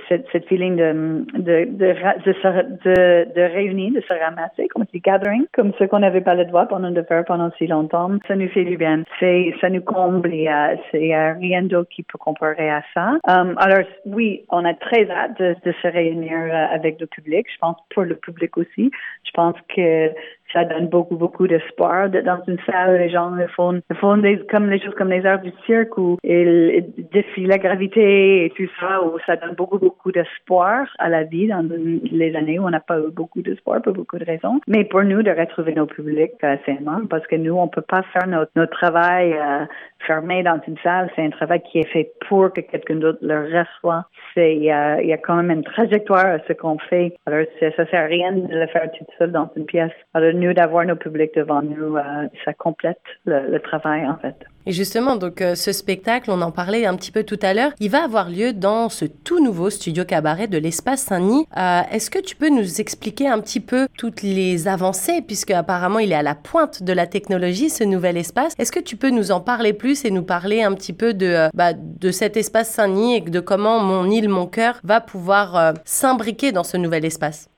cette 0.09 0.47
feeling 0.49 0.77
de 0.77 1.25
de 1.35 1.65
de, 1.65 3.35
de, 3.35 3.41
réunir, 3.41 3.93
de 3.93 4.01
se 4.01 4.15
ramasser, 4.15 4.69
comme 4.69 4.85
dit 4.93 5.01
gathering, 5.01 5.47
comme 5.53 5.73
ce 5.79 5.85
qu'on 5.85 6.01
n'avait 6.01 6.21
pas 6.21 6.35
le 6.35 6.45
droit 6.45 6.67
pendant 6.67 6.91
de 6.91 7.03
faire 7.03 7.25
pendant 7.25 7.51
si 7.59 7.67
longtemps. 7.67 8.11
Ça 8.29 8.37
nous 8.37 8.49
fait 8.49 8.65
du 8.65 8.77
bien. 8.77 9.03
C'est 9.19 9.55
ça 9.61 9.71
nous 9.71 9.81
comble 9.83 10.33
et 10.33 10.49
euh, 10.49 10.77
c'est 10.91 11.15
euh, 11.15 11.35
rien 11.35 11.63
d'autre 11.63 11.89
qui 11.91 12.03
peut 12.03 12.19
comparer 12.19 12.71
à 12.71 12.83
ça. 12.95 13.19
Um, 13.29 13.55
alors 13.59 13.87
oui, 14.07 14.45
on 14.51 14.65
a 14.65 14.75
très 14.75 15.11
hâte 15.11 15.39
de, 15.41 15.73
se 15.83 15.89
réunir 15.89 16.33
euh, 16.33 16.75
avec 16.75 17.01
le 17.01 17.07
public. 17.07 17.47
Je 17.53 17.59
pense 17.59 17.77
pour 17.95 18.05
le 18.05 18.17
public 18.17 18.57
aussi. 18.57 18.91
Je 19.25 19.31
pense 19.33 19.57
que 19.75 20.11
ça 20.55 20.65
donne 20.65 20.87
beaucoup, 20.87 21.17
beaucoup 21.17 21.47
d'espoir 21.47 22.09
dans 22.09 22.41
une 22.49 22.59
salle. 22.65 22.97
Les 22.99 23.11
gens 23.11 23.33
font, 23.55 23.81
font 24.01 24.17
des, 24.17 24.39
comme 24.51 24.71
les 24.71 24.81
choses 24.81 24.95
comme 24.95 25.11
les 25.11 25.27
arts 25.27 25.43
du 25.43 25.53
cirque 25.67 25.99
où 25.99 26.17
ils 26.23 26.85
défient 27.13 27.47
la 27.47 27.59
gravité 27.59 28.47
et 28.47 28.51
tout 28.51 28.69
ça, 28.81 29.03
où 29.03 29.19
ça 29.27 29.37
donne 29.37 29.55
beaucoup, 29.57 29.79
beaucoup 29.79 30.13
d'espoir 30.13 30.87
à 30.99 31.09
la 31.09 31.25
vie 31.25 31.49
dans 31.49 31.69
les 32.11 32.35
années 32.37 32.59
où 32.59 32.65
on 32.65 32.71
n'a 32.71 32.81
pas 32.81 32.99
eu 32.99 33.11
beaucoup 33.11 33.43
d'espoir 33.43 33.83
pour 33.83 33.93
beaucoup 33.93 34.19
de 34.19 34.25
raisons. 34.25 34.61
Mais 34.67 34.85
pour 34.85 35.03
nous, 35.03 35.23
de 35.23 35.31
retrouver 35.31 35.75
nos 35.75 35.87
publics, 35.87 36.33
euh, 36.45 36.57
c'est 36.65 36.77
énorme 36.77 37.09
parce 37.09 37.27
que 37.27 37.37
nous, 37.37 37.55
on 37.55 37.69
peut 37.69 37.83
pas 37.83 38.03
faire 38.13 38.27
notre, 38.29 38.51
notre 38.55 38.73
travail 38.73 39.33
euh, 39.33 39.67
fermé 40.07 40.43
dans 40.43 40.61
une 40.67 40.77
salle, 40.83 41.11
c'est 41.17 41.25
un 41.25 41.31
travail 41.31 41.63
qui 41.71 41.79
est 41.79 41.89
fait 41.89 42.13
pour 42.29 42.53
que 42.53 42.61
quelqu'un 42.61 42.97
d'autre 42.97 43.19
le 43.23 43.59
reçoive. 43.59 44.05
C'est, 44.35 44.55
il 44.57 44.63
y 44.63 44.71
a 44.71 45.19
quand 45.19 45.37
même 45.37 45.51
une 45.51 45.65
trajectoire 45.65 46.27
à 46.27 46.39
ce 46.47 46.53
qu'on 46.53 46.79
fait. 46.79 47.15
Alors, 47.27 47.47
ça 47.61 47.87
sert 47.87 48.05
à 48.05 48.07
rien 48.07 48.33
de 48.33 48.55
le 48.55 48.67
faire 48.69 48.91
tout 48.93 49.05
seul 49.19 49.33
dans 49.33 49.51
une 49.57 49.65
pièce. 49.65 49.93
Alors, 50.13 50.33
d'avoir 50.53 50.85
nos 50.85 50.97
publics 50.97 51.35
devant 51.35 51.63
nous, 51.63 51.97
euh, 51.97 52.29
ça 52.45 52.53
complète 52.53 53.01
le 53.25 53.59
travail, 53.59 54.07
en 54.07 54.17
fait. 54.17 54.37
Et 54.67 54.73
justement, 54.73 55.17
donc 55.17 55.43
euh, 55.43 55.55
ce 55.55 55.73
spectacle, 55.73 56.31
on 56.31 56.41
en 56.41 56.51
parlait 56.51 56.87
un 56.87 56.97
petit 56.97 57.13
peu 57.13 57.23
tout 57.23 57.39
à 57.43 57.53
l'heure, 57.53 57.73
il 57.81 57.91
va 57.91 58.03
avoir 58.03 58.31
lieu 58.31 58.55
dans 58.55 58.89
ce 58.89 59.05
tout 59.05 59.43
nouveau 59.43 59.69
studio 59.69 60.05
cabaret 60.05 60.47
de 60.47 60.57
l'espace 60.57 61.03
Saint-Denis. 61.03 61.47
Euh, 61.57 61.81
est-ce 61.93 62.11
que 62.11 62.19
tu 62.19 62.35
peux 62.35 62.49
nous 62.49 62.81
expliquer 62.81 63.29
un 63.29 63.41
petit 63.41 63.61
peu 63.61 63.89
toutes 63.99 64.23
les 64.23 64.67
avancées, 64.67 65.21
puisque 65.27 65.51
apparemment 65.51 65.99
il 65.99 66.13
est 66.13 66.17
à 66.17 66.23
la 66.23 66.35
pointe 66.35 66.83
de 66.83 66.93
la 66.95 67.07
technologie, 67.07 67.69
ce 67.69 67.85
nouvel 67.85 68.17
espace. 68.17 68.55
Est-ce 68.59 68.73
que 68.73 68.81
tu 68.81 68.97
peux 68.97 69.11
nous 69.11 69.33
en 69.33 69.41
parler 69.41 69.75
plus 69.75 70.07
et 70.07 70.11
nous 70.11 70.23
parler 70.23 70.63
un 70.63 70.73
petit 70.73 70.95
peu 70.95 71.13
de, 71.13 71.27
euh, 71.27 71.49
bah, 71.53 71.73
de 71.75 72.11
cet 72.11 72.39
espace 72.39 72.71
Saint-Denis 72.71 73.17
et 73.17 73.21
de 73.21 73.41
comment 73.41 73.81
mon 73.81 74.11
île, 74.11 74.31
mon 74.31 74.47
cœur 74.47 74.81
va 74.83 75.03
pouvoir 75.03 75.75
s'imbriquer 75.85 76.53
dans 76.53 76.65
ce 76.65 76.77
nouvel 76.79 77.05
espace? 77.05 77.51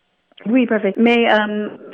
Oui, 0.47 0.67
parfait. 0.67 0.95
Mais, 0.97 1.27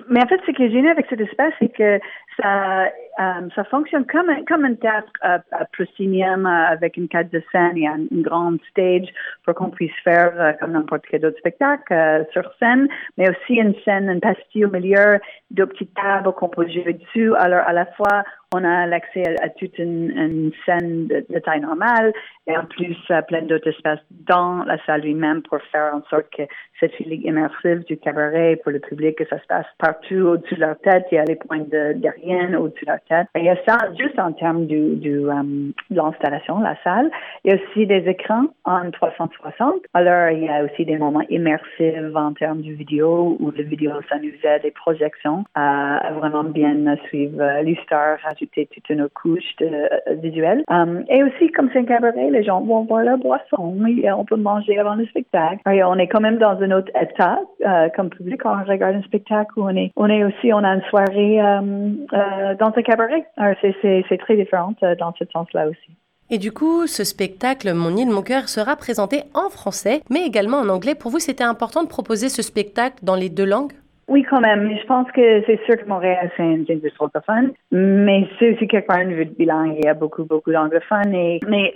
mais 0.09 0.23
en 0.23 0.27
fait, 0.27 0.41
ce 0.47 0.53
qui 0.53 0.65
est 0.65 0.71
génial 0.71 0.93
avec 0.93 1.07
cet 1.09 1.21
espace, 1.21 1.53
c'est 1.59 1.73
que 1.73 2.01
ça, 2.41 2.91
euh, 3.23 3.49
ça 3.55 3.65
fonctionne 3.65 4.07
comme 4.07 4.29
un, 4.31 4.45
comme 4.45 4.65
un 4.65 4.75
théâtre 4.75 5.13
euh, 5.25 5.39
proscenium 5.73 6.47
euh, 6.47 6.67
avec 6.69 6.97
une 6.97 7.09
carte 7.09 7.31
de 7.33 7.43
scène 7.53 7.77
et 7.77 7.87
une 7.87 8.23
grande 8.23 8.59
stage 8.71 9.09
pour 9.45 9.55
qu'on 9.55 9.71
puisse 9.71 9.95
faire 10.05 10.33
euh, 10.39 10.53
comme 10.61 10.73
n'importe 10.73 11.05
quel 11.11 11.25
autre 11.27 11.39
spectacle 11.39 11.93
euh, 11.93 12.25
sur 12.33 12.43
scène, 12.59 12.89
mais 13.17 13.29
aussi 13.31 13.55
une 13.55 13.75
scène, 13.85 14.09
une 14.09 14.21
pastille 14.21 14.65
au 14.65 14.71
milieu, 14.71 15.21
deux 15.51 15.67
petites 15.67 15.95
tables 15.95 16.33
qu'on 16.33 16.49
peut 16.49 16.69
jouer 16.69 16.95
dessus. 16.95 17.35
Alors 17.37 17.67
à 17.67 17.73
la 17.73 17.87
fois, 17.87 18.25
on 18.55 18.65
a 18.65 18.87
l'accès 18.87 19.25
à, 19.43 19.49
toute 19.49 19.79
une, 19.79 20.53
scène 20.67 21.07
de, 21.07 21.39
taille 21.39 21.61
normale 21.61 22.13
et 22.47 22.57
en 22.57 22.65
plus 22.65 22.97
plein 23.29 23.43
d'autres 23.43 23.69
espaces 23.69 24.01
dans 24.11 24.63
la 24.65 24.77
salle 24.85 25.03
lui-même 25.03 25.43
pour 25.43 25.59
faire 25.71 25.95
en 25.95 26.03
sorte 26.11 26.27
que 26.37 26.43
cette 26.79 26.93
feeling 26.95 27.27
immersive 27.27 27.85
du 27.85 27.97
cabaret 27.97 28.57
pour 28.63 28.73
le 28.73 28.81
public, 28.81 29.17
que 29.17 29.27
ça 29.27 29.39
se 29.39 29.47
passe 29.47 29.67
partout 29.79 30.17
au-dessus 30.17 30.57
de 30.57 30.61
leur 30.61 30.79
tête, 30.81 31.07
y 31.13 31.19
a 31.19 31.25
les 31.25 31.37
points 31.37 31.61
de, 31.61 31.95
de 31.95 32.09
rien 32.23 32.55
au-dessus 32.59 32.85
de 32.85 32.91
leur 32.91 33.01
tête. 33.09 33.12
Il 33.37 33.45
y 33.45 33.49
a 33.49 33.57
ça 33.67 33.79
juste 33.99 34.19
en 34.19 34.33
termes 34.33 34.67
du, 34.67 34.77
euh, 34.77 35.43
de 35.91 35.97
l'installation, 35.97 36.61
la 36.61 36.77
salle. 36.83 37.11
Il 37.45 37.53
y 37.53 37.55
a 37.55 37.59
aussi 37.59 37.87
des 37.87 38.09
écrans 38.09 38.47
en 38.65 38.91
360. 38.91 39.75
Alors, 39.95 40.31
il 40.31 40.45
y 40.45 40.49
a 40.49 40.65
aussi 40.65 40.85
des 40.85 40.99
moments 40.99 41.25
immersifs 41.29 42.15
en 42.15 42.33
termes 42.33 42.61
du 42.61 42.75
vidéo 42.75 43.37
où 43.41 43.51
le 43.51 43.63
vidéo, 43.63 43.93
nous 44.23 44.31
aide, 44.45 44.63
des 44.63 44.71
projections, 44.71 45.45
à, 45.55 46.13
vraiment 46.19 46.45
bien 46.45 46.77
suivre 47.09 47.43
l'histoire, 47.63 48.19
rajouter 48.23 48.69
toute 48.73 48.89
une 48.91 49.09
couche 49.09 49.57
de, 49.59 49.67
euh, 49.67 50.15
visuelle. 50.23 50.63
Um, 50.69 51.05
et 51.09 51.23
aussi, 51.23 51.51
comme 51.53 51.71
c'est 51.73 51.81
un 51.81 51.85
cabaret, 51.85 52.31
les 52.31 52.45
gens 52.45 52.61
vont 52.61 52.85
voir 52.85 53.03
la 53.03 53.17
boisson, 53.17 53.77
on 54.17 54.25
peut 54.25 54.37
manger 54.37 54.79
avant 54.79 54.95
le 54.95 55.07
spectacle. 55.07 55.61
Et 55.71 55.83
on 55.83 55.97
est 55.97 56.07
quand 56.07 56.21
même 56.21 56.39
dans 56.39 56.61
un 56.61 56.71
autre 56.71 56.91
état, 57.01 57.41
euh, 57.67 57.89
comme 57.97 58.11
public, 58.11 58.41
quand 58.43 58.55
on 58.61 58.65
regarde 58.65 58.97
un 58.97 59.03
spectacle 59.03 59.51
où 59.57 59.65
on 59.65 59.77
est, 59.77 59.93
on 59.97 60.09
est 60.09 60.25
aussi, 60.25 60.53
on 60.53 60.63
a 60.65 60.75
une 60.75 60.83
soirée 60.83 61.41
euh, 61.41 62.55
dans 62.59 62.73
un 62.75 62.83
cabaret. 62.83 62.92
C'est 63.63 64.19
très 64.19 64.37
différent 64.37 64.75
dans 64.99 65.15
ce 65.19 65.25
sens-là 65.33 65.69
aussi. 65.69 65.97
Et 66.31 66.39
du 66.39 66.51
coup, 66.51 66.87
ce 66.87 67.05
spectacle, 67.05 67.75
Mon 67.75 67.95
île, 67.95 68.09
mon 68.09 68.23
cœur, 68.23 68.49
sera 68.49 68.75
présenté 68.77 69.25
en 69.35 69.51
français, 69.51 70.01
mais 70.09 70.25
également 70.25 70.59
en 70.59 70.69
anglais. 70.71 70.95
Pour 70.95 71.11
vous, 71.11 71.19
c'était 71.19 71.45
important 71.45 71.83
de 71.83 71.89
proposer 71.89 72.31
ce 72.31 72.41
spectacle 72.41 72.97
dans 73.03 73.17
les 73.17 73.29
deux 73.29 73.45
langues? 73.45 73.73
Oui, 74.09 74.25
quand 74.29 74.41
même. 74.41 74.77
Je 74.77 74.87
pense 74.87 75.11
que 75.13 75.43
c'est 75.47 75.61
sûr 75.65 75.77
que 75.77 75.87
Montréal, 75.87 76.31
c'est 76.37 76.43
une 76.43 76.65
ville 76.65 76.91
francophone, 76.95 77.53
mais 77.71 78.27
c'est 78.39 78.55
aussi 78.55 78.67
quelque 78.67 78.87
part 78.87 79.01
une 79.01 79.15
ville 79.15 79.33
bilingue. 79.39 79.77
Il 79.79 79.85
y 79.85 79.89
a 79.89 79.95
beaucoup, 79.95 80.25
beaucoup 80.25 80.53
d'anglophones. 80.53 81.15
Et, 81.15 81.41
mais 81.49 81.75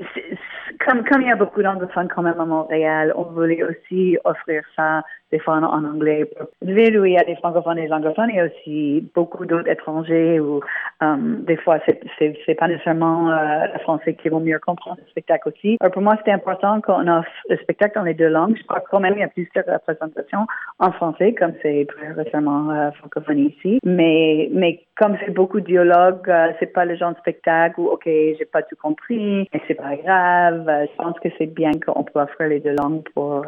comme, 0.87 1.05
comme 1.05 1.23
il 1.23 1.29
y 1.29 1.33
a 1.33 1.37
beaucoup 1.37 1.63
d'anglophones 1.63 2.09
quand 2.15 2.23
même 2.23 2.41
à 2.41 2.45
Montréal, 2.45 3.13
on 3.17 3.23
voulait 3.23 3.63
aussi 3.63 4.19
offrir 4.25 4.63
ça 4.75 5.03
fois 5.39 5.57
en, 5.57 5.85
anglais. 5.85 6.31
Une 6.63 6.75
ville 6.75 7.01
il 7.05 7.13
y 7.13 7.19
a 7.19 7.25
des 7.25 7.37
francophones 7.37 7.79
et 7.79 7.87
des 7.87 7.93
anglophones, 7.93 8.31
a 8.39 8.47
aussi 8.47 9.09
beaucoup 9.15 9.47
d'autres 9.47 9.69
étrangers 9.69 10.41
où 10.41 10.61
um, 11.01 11.45
des 11.45 11.57
fois 11.57 11.79
c'est, 11.87 12.01
c'est, 12.19 12.55
pas 12.55 12.69
nécessairement 12.69 13.31
euh, 13.31 13.67
le 13.73 13.79
français 13.81 14.15
qui 14.15 14.29
vont 14.29 14.41
mieux 14.41 14.59
comprendre 14.59 14.99
le 15.03 15.11
spectacle 15.11 15.49
aussi. 15.49 15.77
Alors 15.81 15.93
pour 15.93 16.03
moi, 16.03 16.17
c'était 16.19 16.33
important 16.33 16.81
qu'on 16.81 17.07
offre 17.09 17.31
le 17.49 17.57
spectacle 17.59 17.95
dans 17.97 18.05
les 18.05 18.15
deux 18.15 18.29
langues. 18.29 18.57
Je 18.57 18.65
crois 18.67 18.81
quand 18.81 19.03
il 19.05 19.19
y 19.19 19.23
a 19.23 19.29
plus 19.29 19.49
de 19.55 19.73
représentations 19.73 20.47
en 20.79 20.93
français, 20.93 21.35
comme 21.35 21.53
c'est 21.63 21.87
récemment 22.17 22.71
euh, 22.71 22.91
francophone 22.93 23.39
ici. 23.39 23.79
Mais, 23.85 24.49
mais 24.53 24.81
comme 24.97 25.17
c'est 25.25 25.33
beaucoup 25.33 25.61
de 25.61 25.67
dialogues, 25.67 26.29
euh, 26.29 26.53
c'est 26.59 26.73
pas 26.73 26.85
le 26.85 26.97
genre 26.97 27.13
de 27.13 27.19
spectacle 27.19 27.81
où, 27.81 27.89
OK, 27.89 28.05
j'ai 28.05 28.49
pas 28.51 28.63
tout 28.63 28.77
compris, 28.77 29.49
mais 29.53 29.63
c'est 29.69 29.75
pas 29.75 29.97
grave. 29.97 30.65
je 30.67 30.97
pense 30.97 31.19
que 31.21 31.29
c'est 31.39 31.47
bien 31.47 31.73
qu'on 31.85 32.05
peut 32.05 32.21
offrir 32.21 32.49
les 32.49 32.61
deux 32.61 32.75
langues 32.75 33.03
pour, 33.15 33.45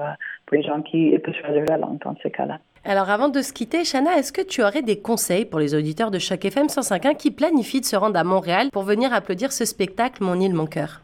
pour 0.49 0.57
les 0.57 0.63
gens 0.63 0.81
qui 0.81 1.17
peuvent 1.19 1.35
choisir 1.35 1.65
la 1.69 1.77
langue 1.77 1.99
dans 2.03 2.17
ces 2.23 2.31
cas-là. 2.31 2.59
Alors 2.85 3.11
avant 3.11 3.29
de 3.29 3.43
se 3.43 3.53
quitter, 3.53 3.83
Chana, 3.85 4.17
est-ce 4.17 4.33
que 4.33 4.41
tu 4.41 4.63
aurais 4.63 4.83
des 4.83 4.99
conseils 4.99 5.45
pour 5.45 5.61
les 5.61 5.75
auditeurs 5.75 6.11
de 6.11 6.19
chaque 6.19 6.45
FM 6.45 6.67
105.1 6.67 7.17
qui 7.17 7.31
planifient 7.31 7.81
de 7.81 7.87
se 7.87 7.97
rendre 7.97 8.19
à 8.19 8.25
Montréal 8.25 8.69
pour 8.73 8.83
venir 8.83 9.13
applaudir 9.13 9.53
ce 9.53 9.67
spectacle 9.67 10.25
Mon 10.25 10.41
île, 10.41 10.55
mon 10.55 10.67
cœur? 10.67 11.03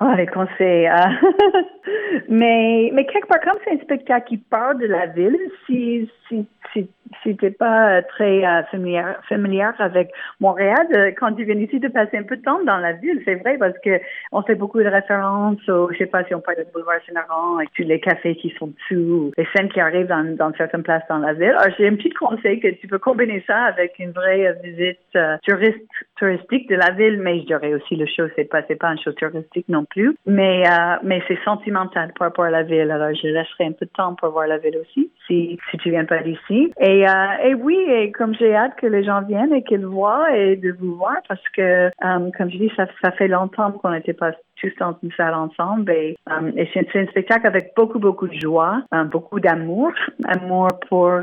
Oh, 0.00 0.12
les 0.16 0.26
conseils. 0.26 0.88
Euh, 0.88 1.60
mais, 2.28 2.90
mais 2.92 3.06
quelque 3.06 3.28
part, 3.28 3.40
comme 3.42 3.60
c'est 3.64 3.74
un 3.74 3.80
spectacle 3.80 4.28
qui 4.28 4.38
part 4.38 4.74
de 4.74 4.86
la 4.86 5.06
ville, 5.06 5.38
si, 5.66 6.10
si 6.28 6.46
si, 6.72 6.88
n'es 7.26 7.50
pas 7.50 7.98
euh, 7.98 8.02
très 8.08 8.44
euh, 8.44 8.62
familière, 8.64 9.20
familière 9.28 9.74
avec 9.78 10.10
Montréal, 10.40 10.86
euh, 10.94 11.10
quand 11.18 11.32
tu 11.34 11.44
viens 11.44 11.56
ici, 11.56 11.78
de 11.80 11.88
passer 11.88 12.16
un 12.18 12.22
peu 12.22 12.36
de 12.36 12.42
temps 12.42 12.62
dans 12.64 12.78
la 12.78 12.92
ville, 12.92 13.20
c'est 13.24 13.36
vrai, 13.36 13.56
parce 13.58 13.78
que 13.84 14.00
on 14.32 14.42
fait 14.42 14.54
beaucoup 14.54 14.80
de 14.80 14.88
références 14.88 15.68
au, 15.68 15.90
je 15.92 15.98
sais 15.98 16.06
pas 16.06 16.24
si 16.24 16.34
on 16.34 16.40
parle 16.40 16.58
de 16.58 16.66
boulevard 16.72 16.96
Saint-Laurent, 17.06 17.60
et 17.60 17.66
tous 17.74 17.82
les 17.82 18.00
cafés 18.00 18.36
qui 18.36 18.50
sont 18.58 18.68
dessous, 18.68 19.32
les 19.36 19.46
scènes 19.54 19.68
qui 19.68 19.80
arrivent 19.80 20.06
dans, 20.06 20.36
dans 20.36 20.52
certaines 20.56 20.82
places 20.82 21.02
dans 21.08 21.18
la 21.18 21.32
ville. 21.32 21.54
Alors, 21.58 21.74
j'ai 21.78 21.88
un 21.88 21.96
petit 21.96 22.10
conseil 22.10 22.60
que 22.60 22.68
tu 22.68 22.86
peux 22.86 22.98
combiner 22.98 23.42
ça 23.46 23.56
avec 23.64 23.98
une 23.98 24.12
vraie 24.12 24.54
visite 24.62 24.98
touriste, 25.46 25.80
touristique 26.16 26.68
de 26.68 26.76
la 26.76 26.90
ville, 26.90 27.18
mais 27.20 27.40
je 27.40 27.46
dirais 27.46 27.74
aussi 27.74 27.96
le 27.96 28.06
show, 28.06 28.24
c'est 28.36 28.44
pas, 28.44 28.62
c'est 28.68 28.76
pas 28.76 28.88
un 28.88 28.96
show 28.96 29.12
touristique 29.12 29.68
non 29.68 29.84
plus, 29.84 30.16
mais, 30.26 30.62
mais 31.02 31.22
c'est 31.28 31.38
sentimental 31.44 32.12
par 32.18 32.28
rapport 32.28 32.44
à 32.44 32.50
la 32.50 32.62
ville. 32.62 32.90
Alors, 32.90 33.14
je 33.14 33.26
laisserai 33.26 33.64
un 33.64 33.72
peu 33.72 33.86
de 33.86 33.90
temps 33.90 34.14
pour 34.14 34.30
voir 34.30 34.46
la 34.46 34.58
ville 34.58 34.76
aussi, 34.78 35.10
si, 35.30 35.58
si 35.70 35.78
tu 35.78 35.90
viens 35.90 36.04
pas 36.04 36.22
d'ici. 36.22 36.72
Et, 36.80 37.08
euh, 37.08 37.44
et 37.44 37.54
oui, 37.54 37.78
et 37.88 38.10
comme 38.12 38.34
j'ai 38.34 38.54
hâte 38.54 38.74
que 38.76 38.86
les 38.86 39.04
gens 39.04 39.22
viennent 39.22 39.54
et 39.54 39.62
qu'ils 39.62 39.86
voient 39.86 40.36
et 40.36 40.56
de 40.56 40.72
vous 40.72 40.96
voir 40.96 41.16
parce 41.28 41.48
que, 41.56 41.86
euh, 41.86 42.30
comme 42.36 42.50
je 42.50 42.58
dis, 42.58 42.72
ça, 42.76 42.86
ça 43.02 43.12
fait 43.12 43.28
longtemps 43.28 43.72
qu'on 43.72 43.90
n'était 43.90 44.12
pas 44.12 44.32
tous 44.60 44.72
dans 44.78 44.96
une 45.02 45.12
salle 45.12 45.34
ensemble. 45.34 45.90
Et, 45.92 46.16
euh, 46.30 46.52
et 46.56 46.68
c'est 46.72 46.98
un 46.98 47.06
spectacle 47.06 47.46
avec 47.46 47.72
beaucoup, 47.76 47.98
beaucoup 47.98 48.28
de 48.28 48.38
joie, 48.38 48.82
beaucoup 49.10 49.40
d'amour, 49.40 49.92
amour 50.26 50.68
pour, 50.88 51.20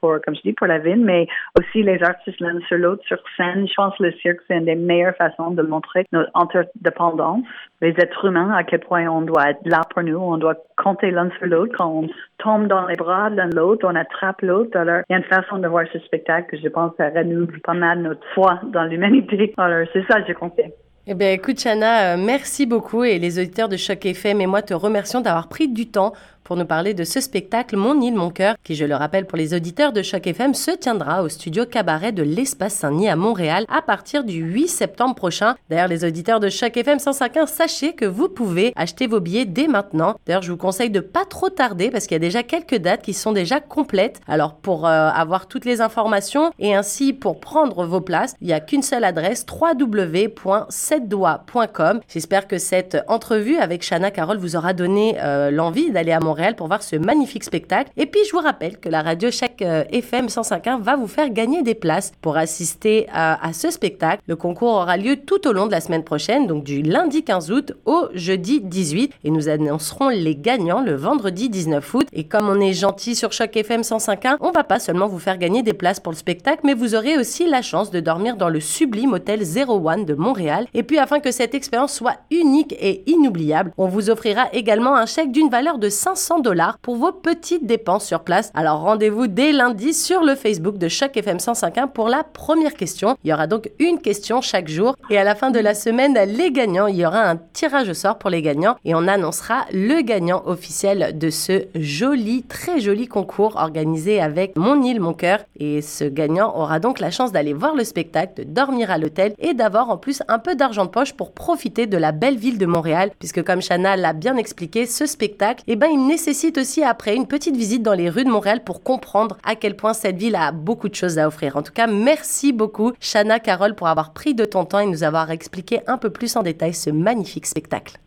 pour, 0.00 0.18
comme 0.24 0.34
je 0.34 0.42
dis, 0.42 0.52
pour 0.52 0.66
la 0.66 0.78
ville, 0.78 1.04
mais 1.04 1.26
aussi 1.58 1.82
les 1.82 2.02
artistes 2.02 2.40
l'un 2.40 2.58
sur 2.68 2.78
l'autre 2.78 3.02
sur 3.06 3.18
scène. 3.36 3.66
Je 3.66 3.74
pense 3.74 3.96
que 3.96 4.04
le 4.04 4.12
cirque, 4.12 4.40
c'est 4.46 4.56
une 4.56 4.64
des 4.64 4.74
meilleures 4.74 5.16
façons 5.16 5.50
de 5.50 5.62
montrer 5.62 6.04
notre 6.12 6.30
interdépendance, 6.34 7.44
les 7.80 7.90
êtres 7.90 8.24
humains, 8.24 8.52
à 8.52 8.64
quel 8.64 8.80
point 8.80 9.06
on 9.06 9.22
doit 9.22 9.50
être 9.50 9.64
là 9.64 9.82
pour 9.90 10.02
nous, 10.02 10.18
on 10.18 10.36
doit 10.36 10.56
compter 10.76 11.10
l'un 11.10 11.30
sur 11.38 11.46
l'autre. 11.46 11.74
Quand 11.76 11.90
on 11.90 12.08
tombe 12.38 12.66
dans 12.66 12.86
les 12.86 12.96
bras 12.96 13.30
de 13.30 13.36
l'un 13.36 13.48
l'autre, 13.48 13.86
on 13.88 13.94
attrape 13.94 14.42
l'autre. 14.42 14.76
Alors, 14.76 15.02
il 15.08 15.12
y 15.12 15.16
a 15.16 15.18
une 15.18 15.24
façon 15.24 15.58
de 15.58 15.68
voir 15.68 15.84
ce 15.92 15.98
spectacle 16.00 16.50
que 16.50 16.56
je 16.56 16.68
pense 16.68 16.92
ça 16.96 17.10
renouvelle 17.10 17.60
pas 17.60 17.74
mal 17.74 18.00
notre 18.00 18.26
foi 18.34 18.60
dans 18.64 18.84
l'humanité. 18.84 19.54
Alors, 19.56 19.86
c'est 19.92 20.04
ça, 20.10 20.18
je 20.26 20.32
conseille. 20.32 20.72
Eh 21.10 21.14
bien, 21.14 21.32
écoute, 21.32 21.58
Chana, 21.58 22.12
euh, 22.12 22.16
merci 22.18 22.66
beaucoup 22.66 23.02
et 23.02 23.18
les 23.18 23.38
auditeurs 23.38 23.70
de 23.70 23.78
Choc 23.78 24.04
FM 24.04 24.42
et 24.42 24.46
moi 24.46 24.60
te 24.60 24.74
remercions 24.74 25.22
d'avoir 25.22 25.48
pris 25.48 25.66
du 25.66 25.88
temps 25.88 26.12
pour 26.48 26.56
nous 26.56 26.64
parler 26.64 26.94
de 26.94 27.04
ce 27.04 27.20
spectacle 27.20 27.76
Mon 27.76 28.00
île, 28.00 28.14
mon 28.14 28.30
cœur, 28.30 28.56
qui, 28.64 28.74
je 28.74 28.86
le 28.86 28.94
rappelle 28.94 29.26
pour 29.26 29.36
les 29.36 29.52
auditeurs 29.52 29.92
de 29.92 30.00
Choc 30.00 30.26
FM, 30.26 30.54
se 30.54 30.70
tiendra 30.70 31.22
au 31.22 31.28
studio 31.28 31.66
Cabaret 31.66 32.12
de 32.12 32.22
l'Espace 32.22 32.72
Saint-Denis 32.72 33.10
à 33.10 33.16
Montréal 33.16 33.66
à 33.68 33.82
partir 33.82 34.24
du 34.24 34.38
8 34.38 34.66
septembre 34.66 35.14
prochain. 35.14 35.56
D'ailleurs, 35.68 35.88
les 35.88 36.06
auditeurs 36.06 36.40
de 36.40 36.48
Choc 36.48 36.74
FM 36.74 36.96
105.1, 36.96 37.46
sachez 37.46 37.92
que 37.92 38.06
vous 38.06 38.30
pouvez 38.30 38.72
acheter 38.76 39.06
vos 39.06 39.20
billets 39.20 39.44
dès 39.44 39.66
maintenant. 39.66 40.14
D'ailleurs, 40.24 40.40
je 40.40 40.50
vous 40.50 40.56
conseille 40.56 40.88
de 40.88 41.00
pas 41.00 41.26
trop 41.26 41.50
tarder 41.50 41.90
parce 41.90 42.06
qu'il 42.06 42.14
y 42.14 42.16
a 42.16 42.20
déjà 42.20 42.42
quelques 42.42 42.76
dates 42.76 43.02
qui 43.02 43.12
sont 43.12 43.32
déjà 43.32 43.60
complètes. 43.60 44.22
Alors, 44.26 44.54
pour 44.54 44.86
euh, 44.86 45.10
avoir 45.10 45.48
toutes 45.48 45.66
les 45.66 45.82
informations 45.82 46.50
et 46.58 46.74
ainsi 46.74 47.12
pour 47.12 47.40
prendre 47.40 47.84
vos 47.84 48.00
places, 48.00 48.34
il 48.40 48.46
n'y 48.46 48.54
a 48.54 48.60
qu'une 48.60 48.80
seule 48.80 49.04
adresse 49.04 49.44
www.setdoigt.com. 49.50 52.00
J'espère 52.08 52.48
que 52.48 52.56
cette 52.56 52.96
entrevue 53.06 53.58
avec 53.58 53.82
Shana 53.82 54.10
Carole 54.10 54.38
vous 54.38 54.56
aura 54.56 54.72
donné 54.72 55.18
euh, 55.20 55.50
l'envie 55.50 55.90
d'aller 55.90 56.12
à 56.12 56.20
Montréal 56.20 56.37
Pour 56.56 56.68
voir 56.68 56.84
ce 56.84 56.94
magnifique 56.94 57.42
spectacle. 57.42 57.90
Et 57.96 58.06
puis 58.06 58.20
je 58.24 58.30
vous 58.30 58.38
rappelle 58.38 58.78
que 58.78 58.88
la 58.88 59.02
radio 59.02 59.28
Chaque 59.28 59.60
euh, 59.60 59.82
FM 59.90 60.26
105.1 60.26 60.80
va 60.80 60.94
vous 60.94 61.08
faire 61.08 61.30
gagner 61.30 61.62
des 61.62 61.74
places 61.74 62.12
pour 62.20 62.36
assister 62.36 63.08
à, 63.12 63.52
ce 63.52 63.72
spectacle. 63.72 64.22
Le 64.28 64.36
concours 64.36 64.74
aura 64.74 64.96
lieu 64.96 65.16
tout 65.16 65.48
au 65.48 65.52
long 65.52 65.66
de 65.66 65.72
la 65.72 65.80
semaine 65.80 66.04
prochaine, 66.04 66.46
donc 66.46 66.62
du 66.62 66.82
lundi 66.82 67.24
15 67.24 67.50
août 67.50 67.72
au 67.86 68.06
jeudi 68.14 68.60
18. 68.60 69.14
Et 69.24 69.30
nous 69.30 69.48
annoncerons 69.48 70.10
les 70.10 70.36
gagnants 70.36 70.80
le 70.80 70.94
vendredi 70.94 71.48
19 71.48 71.94
août. 71.94 72.06
Et 72.12 72.22
comme 72.22 72.48
on 72.48 72.60
est 72.60 72.72
gentil 72.72 73.16
sur 73.16 73.32
Choc 73.32 73.56
FM 73.56 73.80
105.1, 73.80 74.36
on 74.40 74.52
va 74.52 74.62
pas 74.62 74.78
seulement 74.78 75.08
vous 75.08 75.18
faire 75.18 75.38
gagner 75.38 75.64
des 75.64 75.72
places 75.72 75.98
pour 75.98 76.12
le 76.12 76.18
spectacle, 76.18 76.60
mais 76.62 76.74
vous 76.74 76.94
aurez 76.94 77.18
aussi 77.18 77.48
la 77.48 77.62
chance 77.62 77.90
de 77.90 77.98
dormir 77.98 78.36
dans 78.36 78.48
le 78.48 78.60
sublime 78.60 79.12
hôtel 79.12 79.42
Zero 79.42 79.74
One 79.84 80.04
de 80.04 80.14
Montréal. 80.14 80.66
Et 80.72 80.84
puis 80.84 80.98
afin 80.98 81.18
que 81.18 81.32
cette 81.32 81.56
expérience 81.56 81.94
soit 81.94 82.18
unique 82.30 82.76
et 82.78 83.02
inoubliable, 83.10 83.72
on 83.76 83.88
vous 83.88 84.08
offrira 84.08 84.46
également 84.52 84.94
un 84.94 85.06
chèque 85.06 85.32
d'une 85.32 85.50
valeur 85.50 85.78
de 85.78 85.88
500 85.88 86.27
dollars 86.38 86.78
pour 86.78 86.96
vos 86.96 87.12
petites 87.12 87.66
dépenses 87.66 88.04
sur 88.04 88.20
place. 88.20 88.52
Alors 88.54 88.80
rendez-vous 88.80 89.26
dès 89.26 89.52
lundi 89.52 89.94
sur 89.94 90.22
le 90.22 90.34
Facebook 90.34 90.76
de 90.76 90.88
Choc 90.88 91.16
FM 91.16 91.38
105.1 91.38 91.88
pour 91.88 92.08
la 92.08 92.22
première 92.22 92.74
question. 92.74 93.16
Il 93.24 93.30
y 93.30 93.32
aura 93.32 93.46
donc 93.46 93.70
une 93.78 94.00
question 94.00 94.40
chaque 94.42 94.68
jour. 94.68 94.94
Et 95.10 95.18
à 95.18 95.24
la 95.24 95.34
fin 95.34 95.50
de 95.50 95.58
la 95.58 95.74
semaine, 95.74 96.18
les 96.26 96.52
gagnants, 96.52 96.86
il 96.86 96.96
y 96.96 97.06
aura 97.06 97.22
un 97.22 97.36
tirage 97.36 97.88
au 97.88 97.94
sort 97.94 98.18
pour 98.18 98.30
les 98.30 98.42
gagnants 98.42 98.76
et 98.84 98.94
on 98.94 99.08
annoncera 99.08 99.64
le 99.72 100.02
gagnant 100.02 100.42
officiel 100.44 101.16
de 101.18 101.30
ce 101.30 101.64
joli, 101.74 102.42
très 102.42 102.80
joli 102.80 103.08
concours 103.08 103.56
organisé 103.56 104.20
avec 104.20 104.56
Mon 104.56 104.82
île, 104.82 105.00
mon 105.00 105.14
cœur. 105.14 105.40
Et 105.58 105.80
ce 105.80 106.04
gagnant 106.04 106.54
aura 106.56 106.78
donc 106.78 107.00
la 107.00 107.10
chance 107.10 107.32
d'aller 107.32 107.54
voir 107.54 107.74
le 107.74 107.84
spectacle, 107.84 108.44
de 108.44 108.44
dormir 108.44 108.90
à 108.90 108.98
l'hôtel 108.98 109.34
et 109.38 109.54
d'avoir 109.54 109.88
en 109.88 109.96
plus 109.96 110.22
un 110.28 110.38
peu 110.38 110.54
d'argent 110.54 110.84
de 110.84 110.90
poche 110.90 111.14
pour 111.14 111.32
profiter 111.32 111.86
de 111.86 111.96
la 111.96 112.12
belle 112.12 112.36
ville 112.36 112.58
de 112.58 112.66
Montréal. 112.66 113.10
Puisque 113.18 113.42
comme 113.42 113.62
Chana 113.62 113.96
l'a 113.96 114.12
bien 114.12 114.36
expliqué, 114.36 114.86
ce 114.86 115.06
spectacle, 115.06 115.62
eh 115.66 115.76
ben, 115.76 115.88
il 115.90 116.06
nécessite 116.18 116.58
aussi 116.58 116.82
après 116.82 117.14
une 117.14 117.28
petite 117.28 117.54
visite 117.54 117.84
dans 117.84 117.94
les 117.94 118.10
rues 118.10 118.24
de 118.24 118.28
Montréal 118.28 118.64
pour 118.66 118.82
comprendre 118.82 119.38
à 119.46 119.54
quel 119.54 119.76
point 119.76 119.92
cette 119.92 120.16
ville 120.16 120.34
a 120.34 120.50
beaucoup 120.50 120.88
de 120.88 120.96
choses 120.96 121.16
à 121.16 121.28
offrir. 121.28 121.56
En 121.56 121.62
tout 121.62 121.72
cas, 121.72 121.86
merci 121.86 122.52
beaucoup 122.52 122.90
Chana 122.98 123.38
Carole 123.38 123.76
pour 123.76 123.86
avoir 123.86 124.12
pris 124.12 124.34
de 124.34 124.44
ton 124.44 124.64
temps 124.64 124.80
et 124.80 124.86
nous 124.86 125.04
avoir 125.04 125.30
expliqué 125.30 125.78
un 125.86 125.96
peu 125.96 126.10
plus 126.10 126.36
en 126.36 126.42
détail 126.42 126.74
ce 126.74 126.90
magnifique 126.90 127.46
spectacle. 127.46 127.98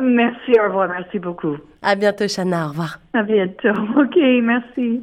Merci, 0.00 0.52
au 0.60 0.68
revoir, 0.68 0.88
merci 0.88 1.18
beaucoup. 1.18 1.56
À 1.82 1.96
bientôt, 1.96 2.26
Chana, 2.28 2.66
au 2.66 2.68
revoir. 2.68 3.00
À 3.14 3.24
bientôt, 3.24 3.68
ok, 3.96 4.16
merci. 4.42 5.02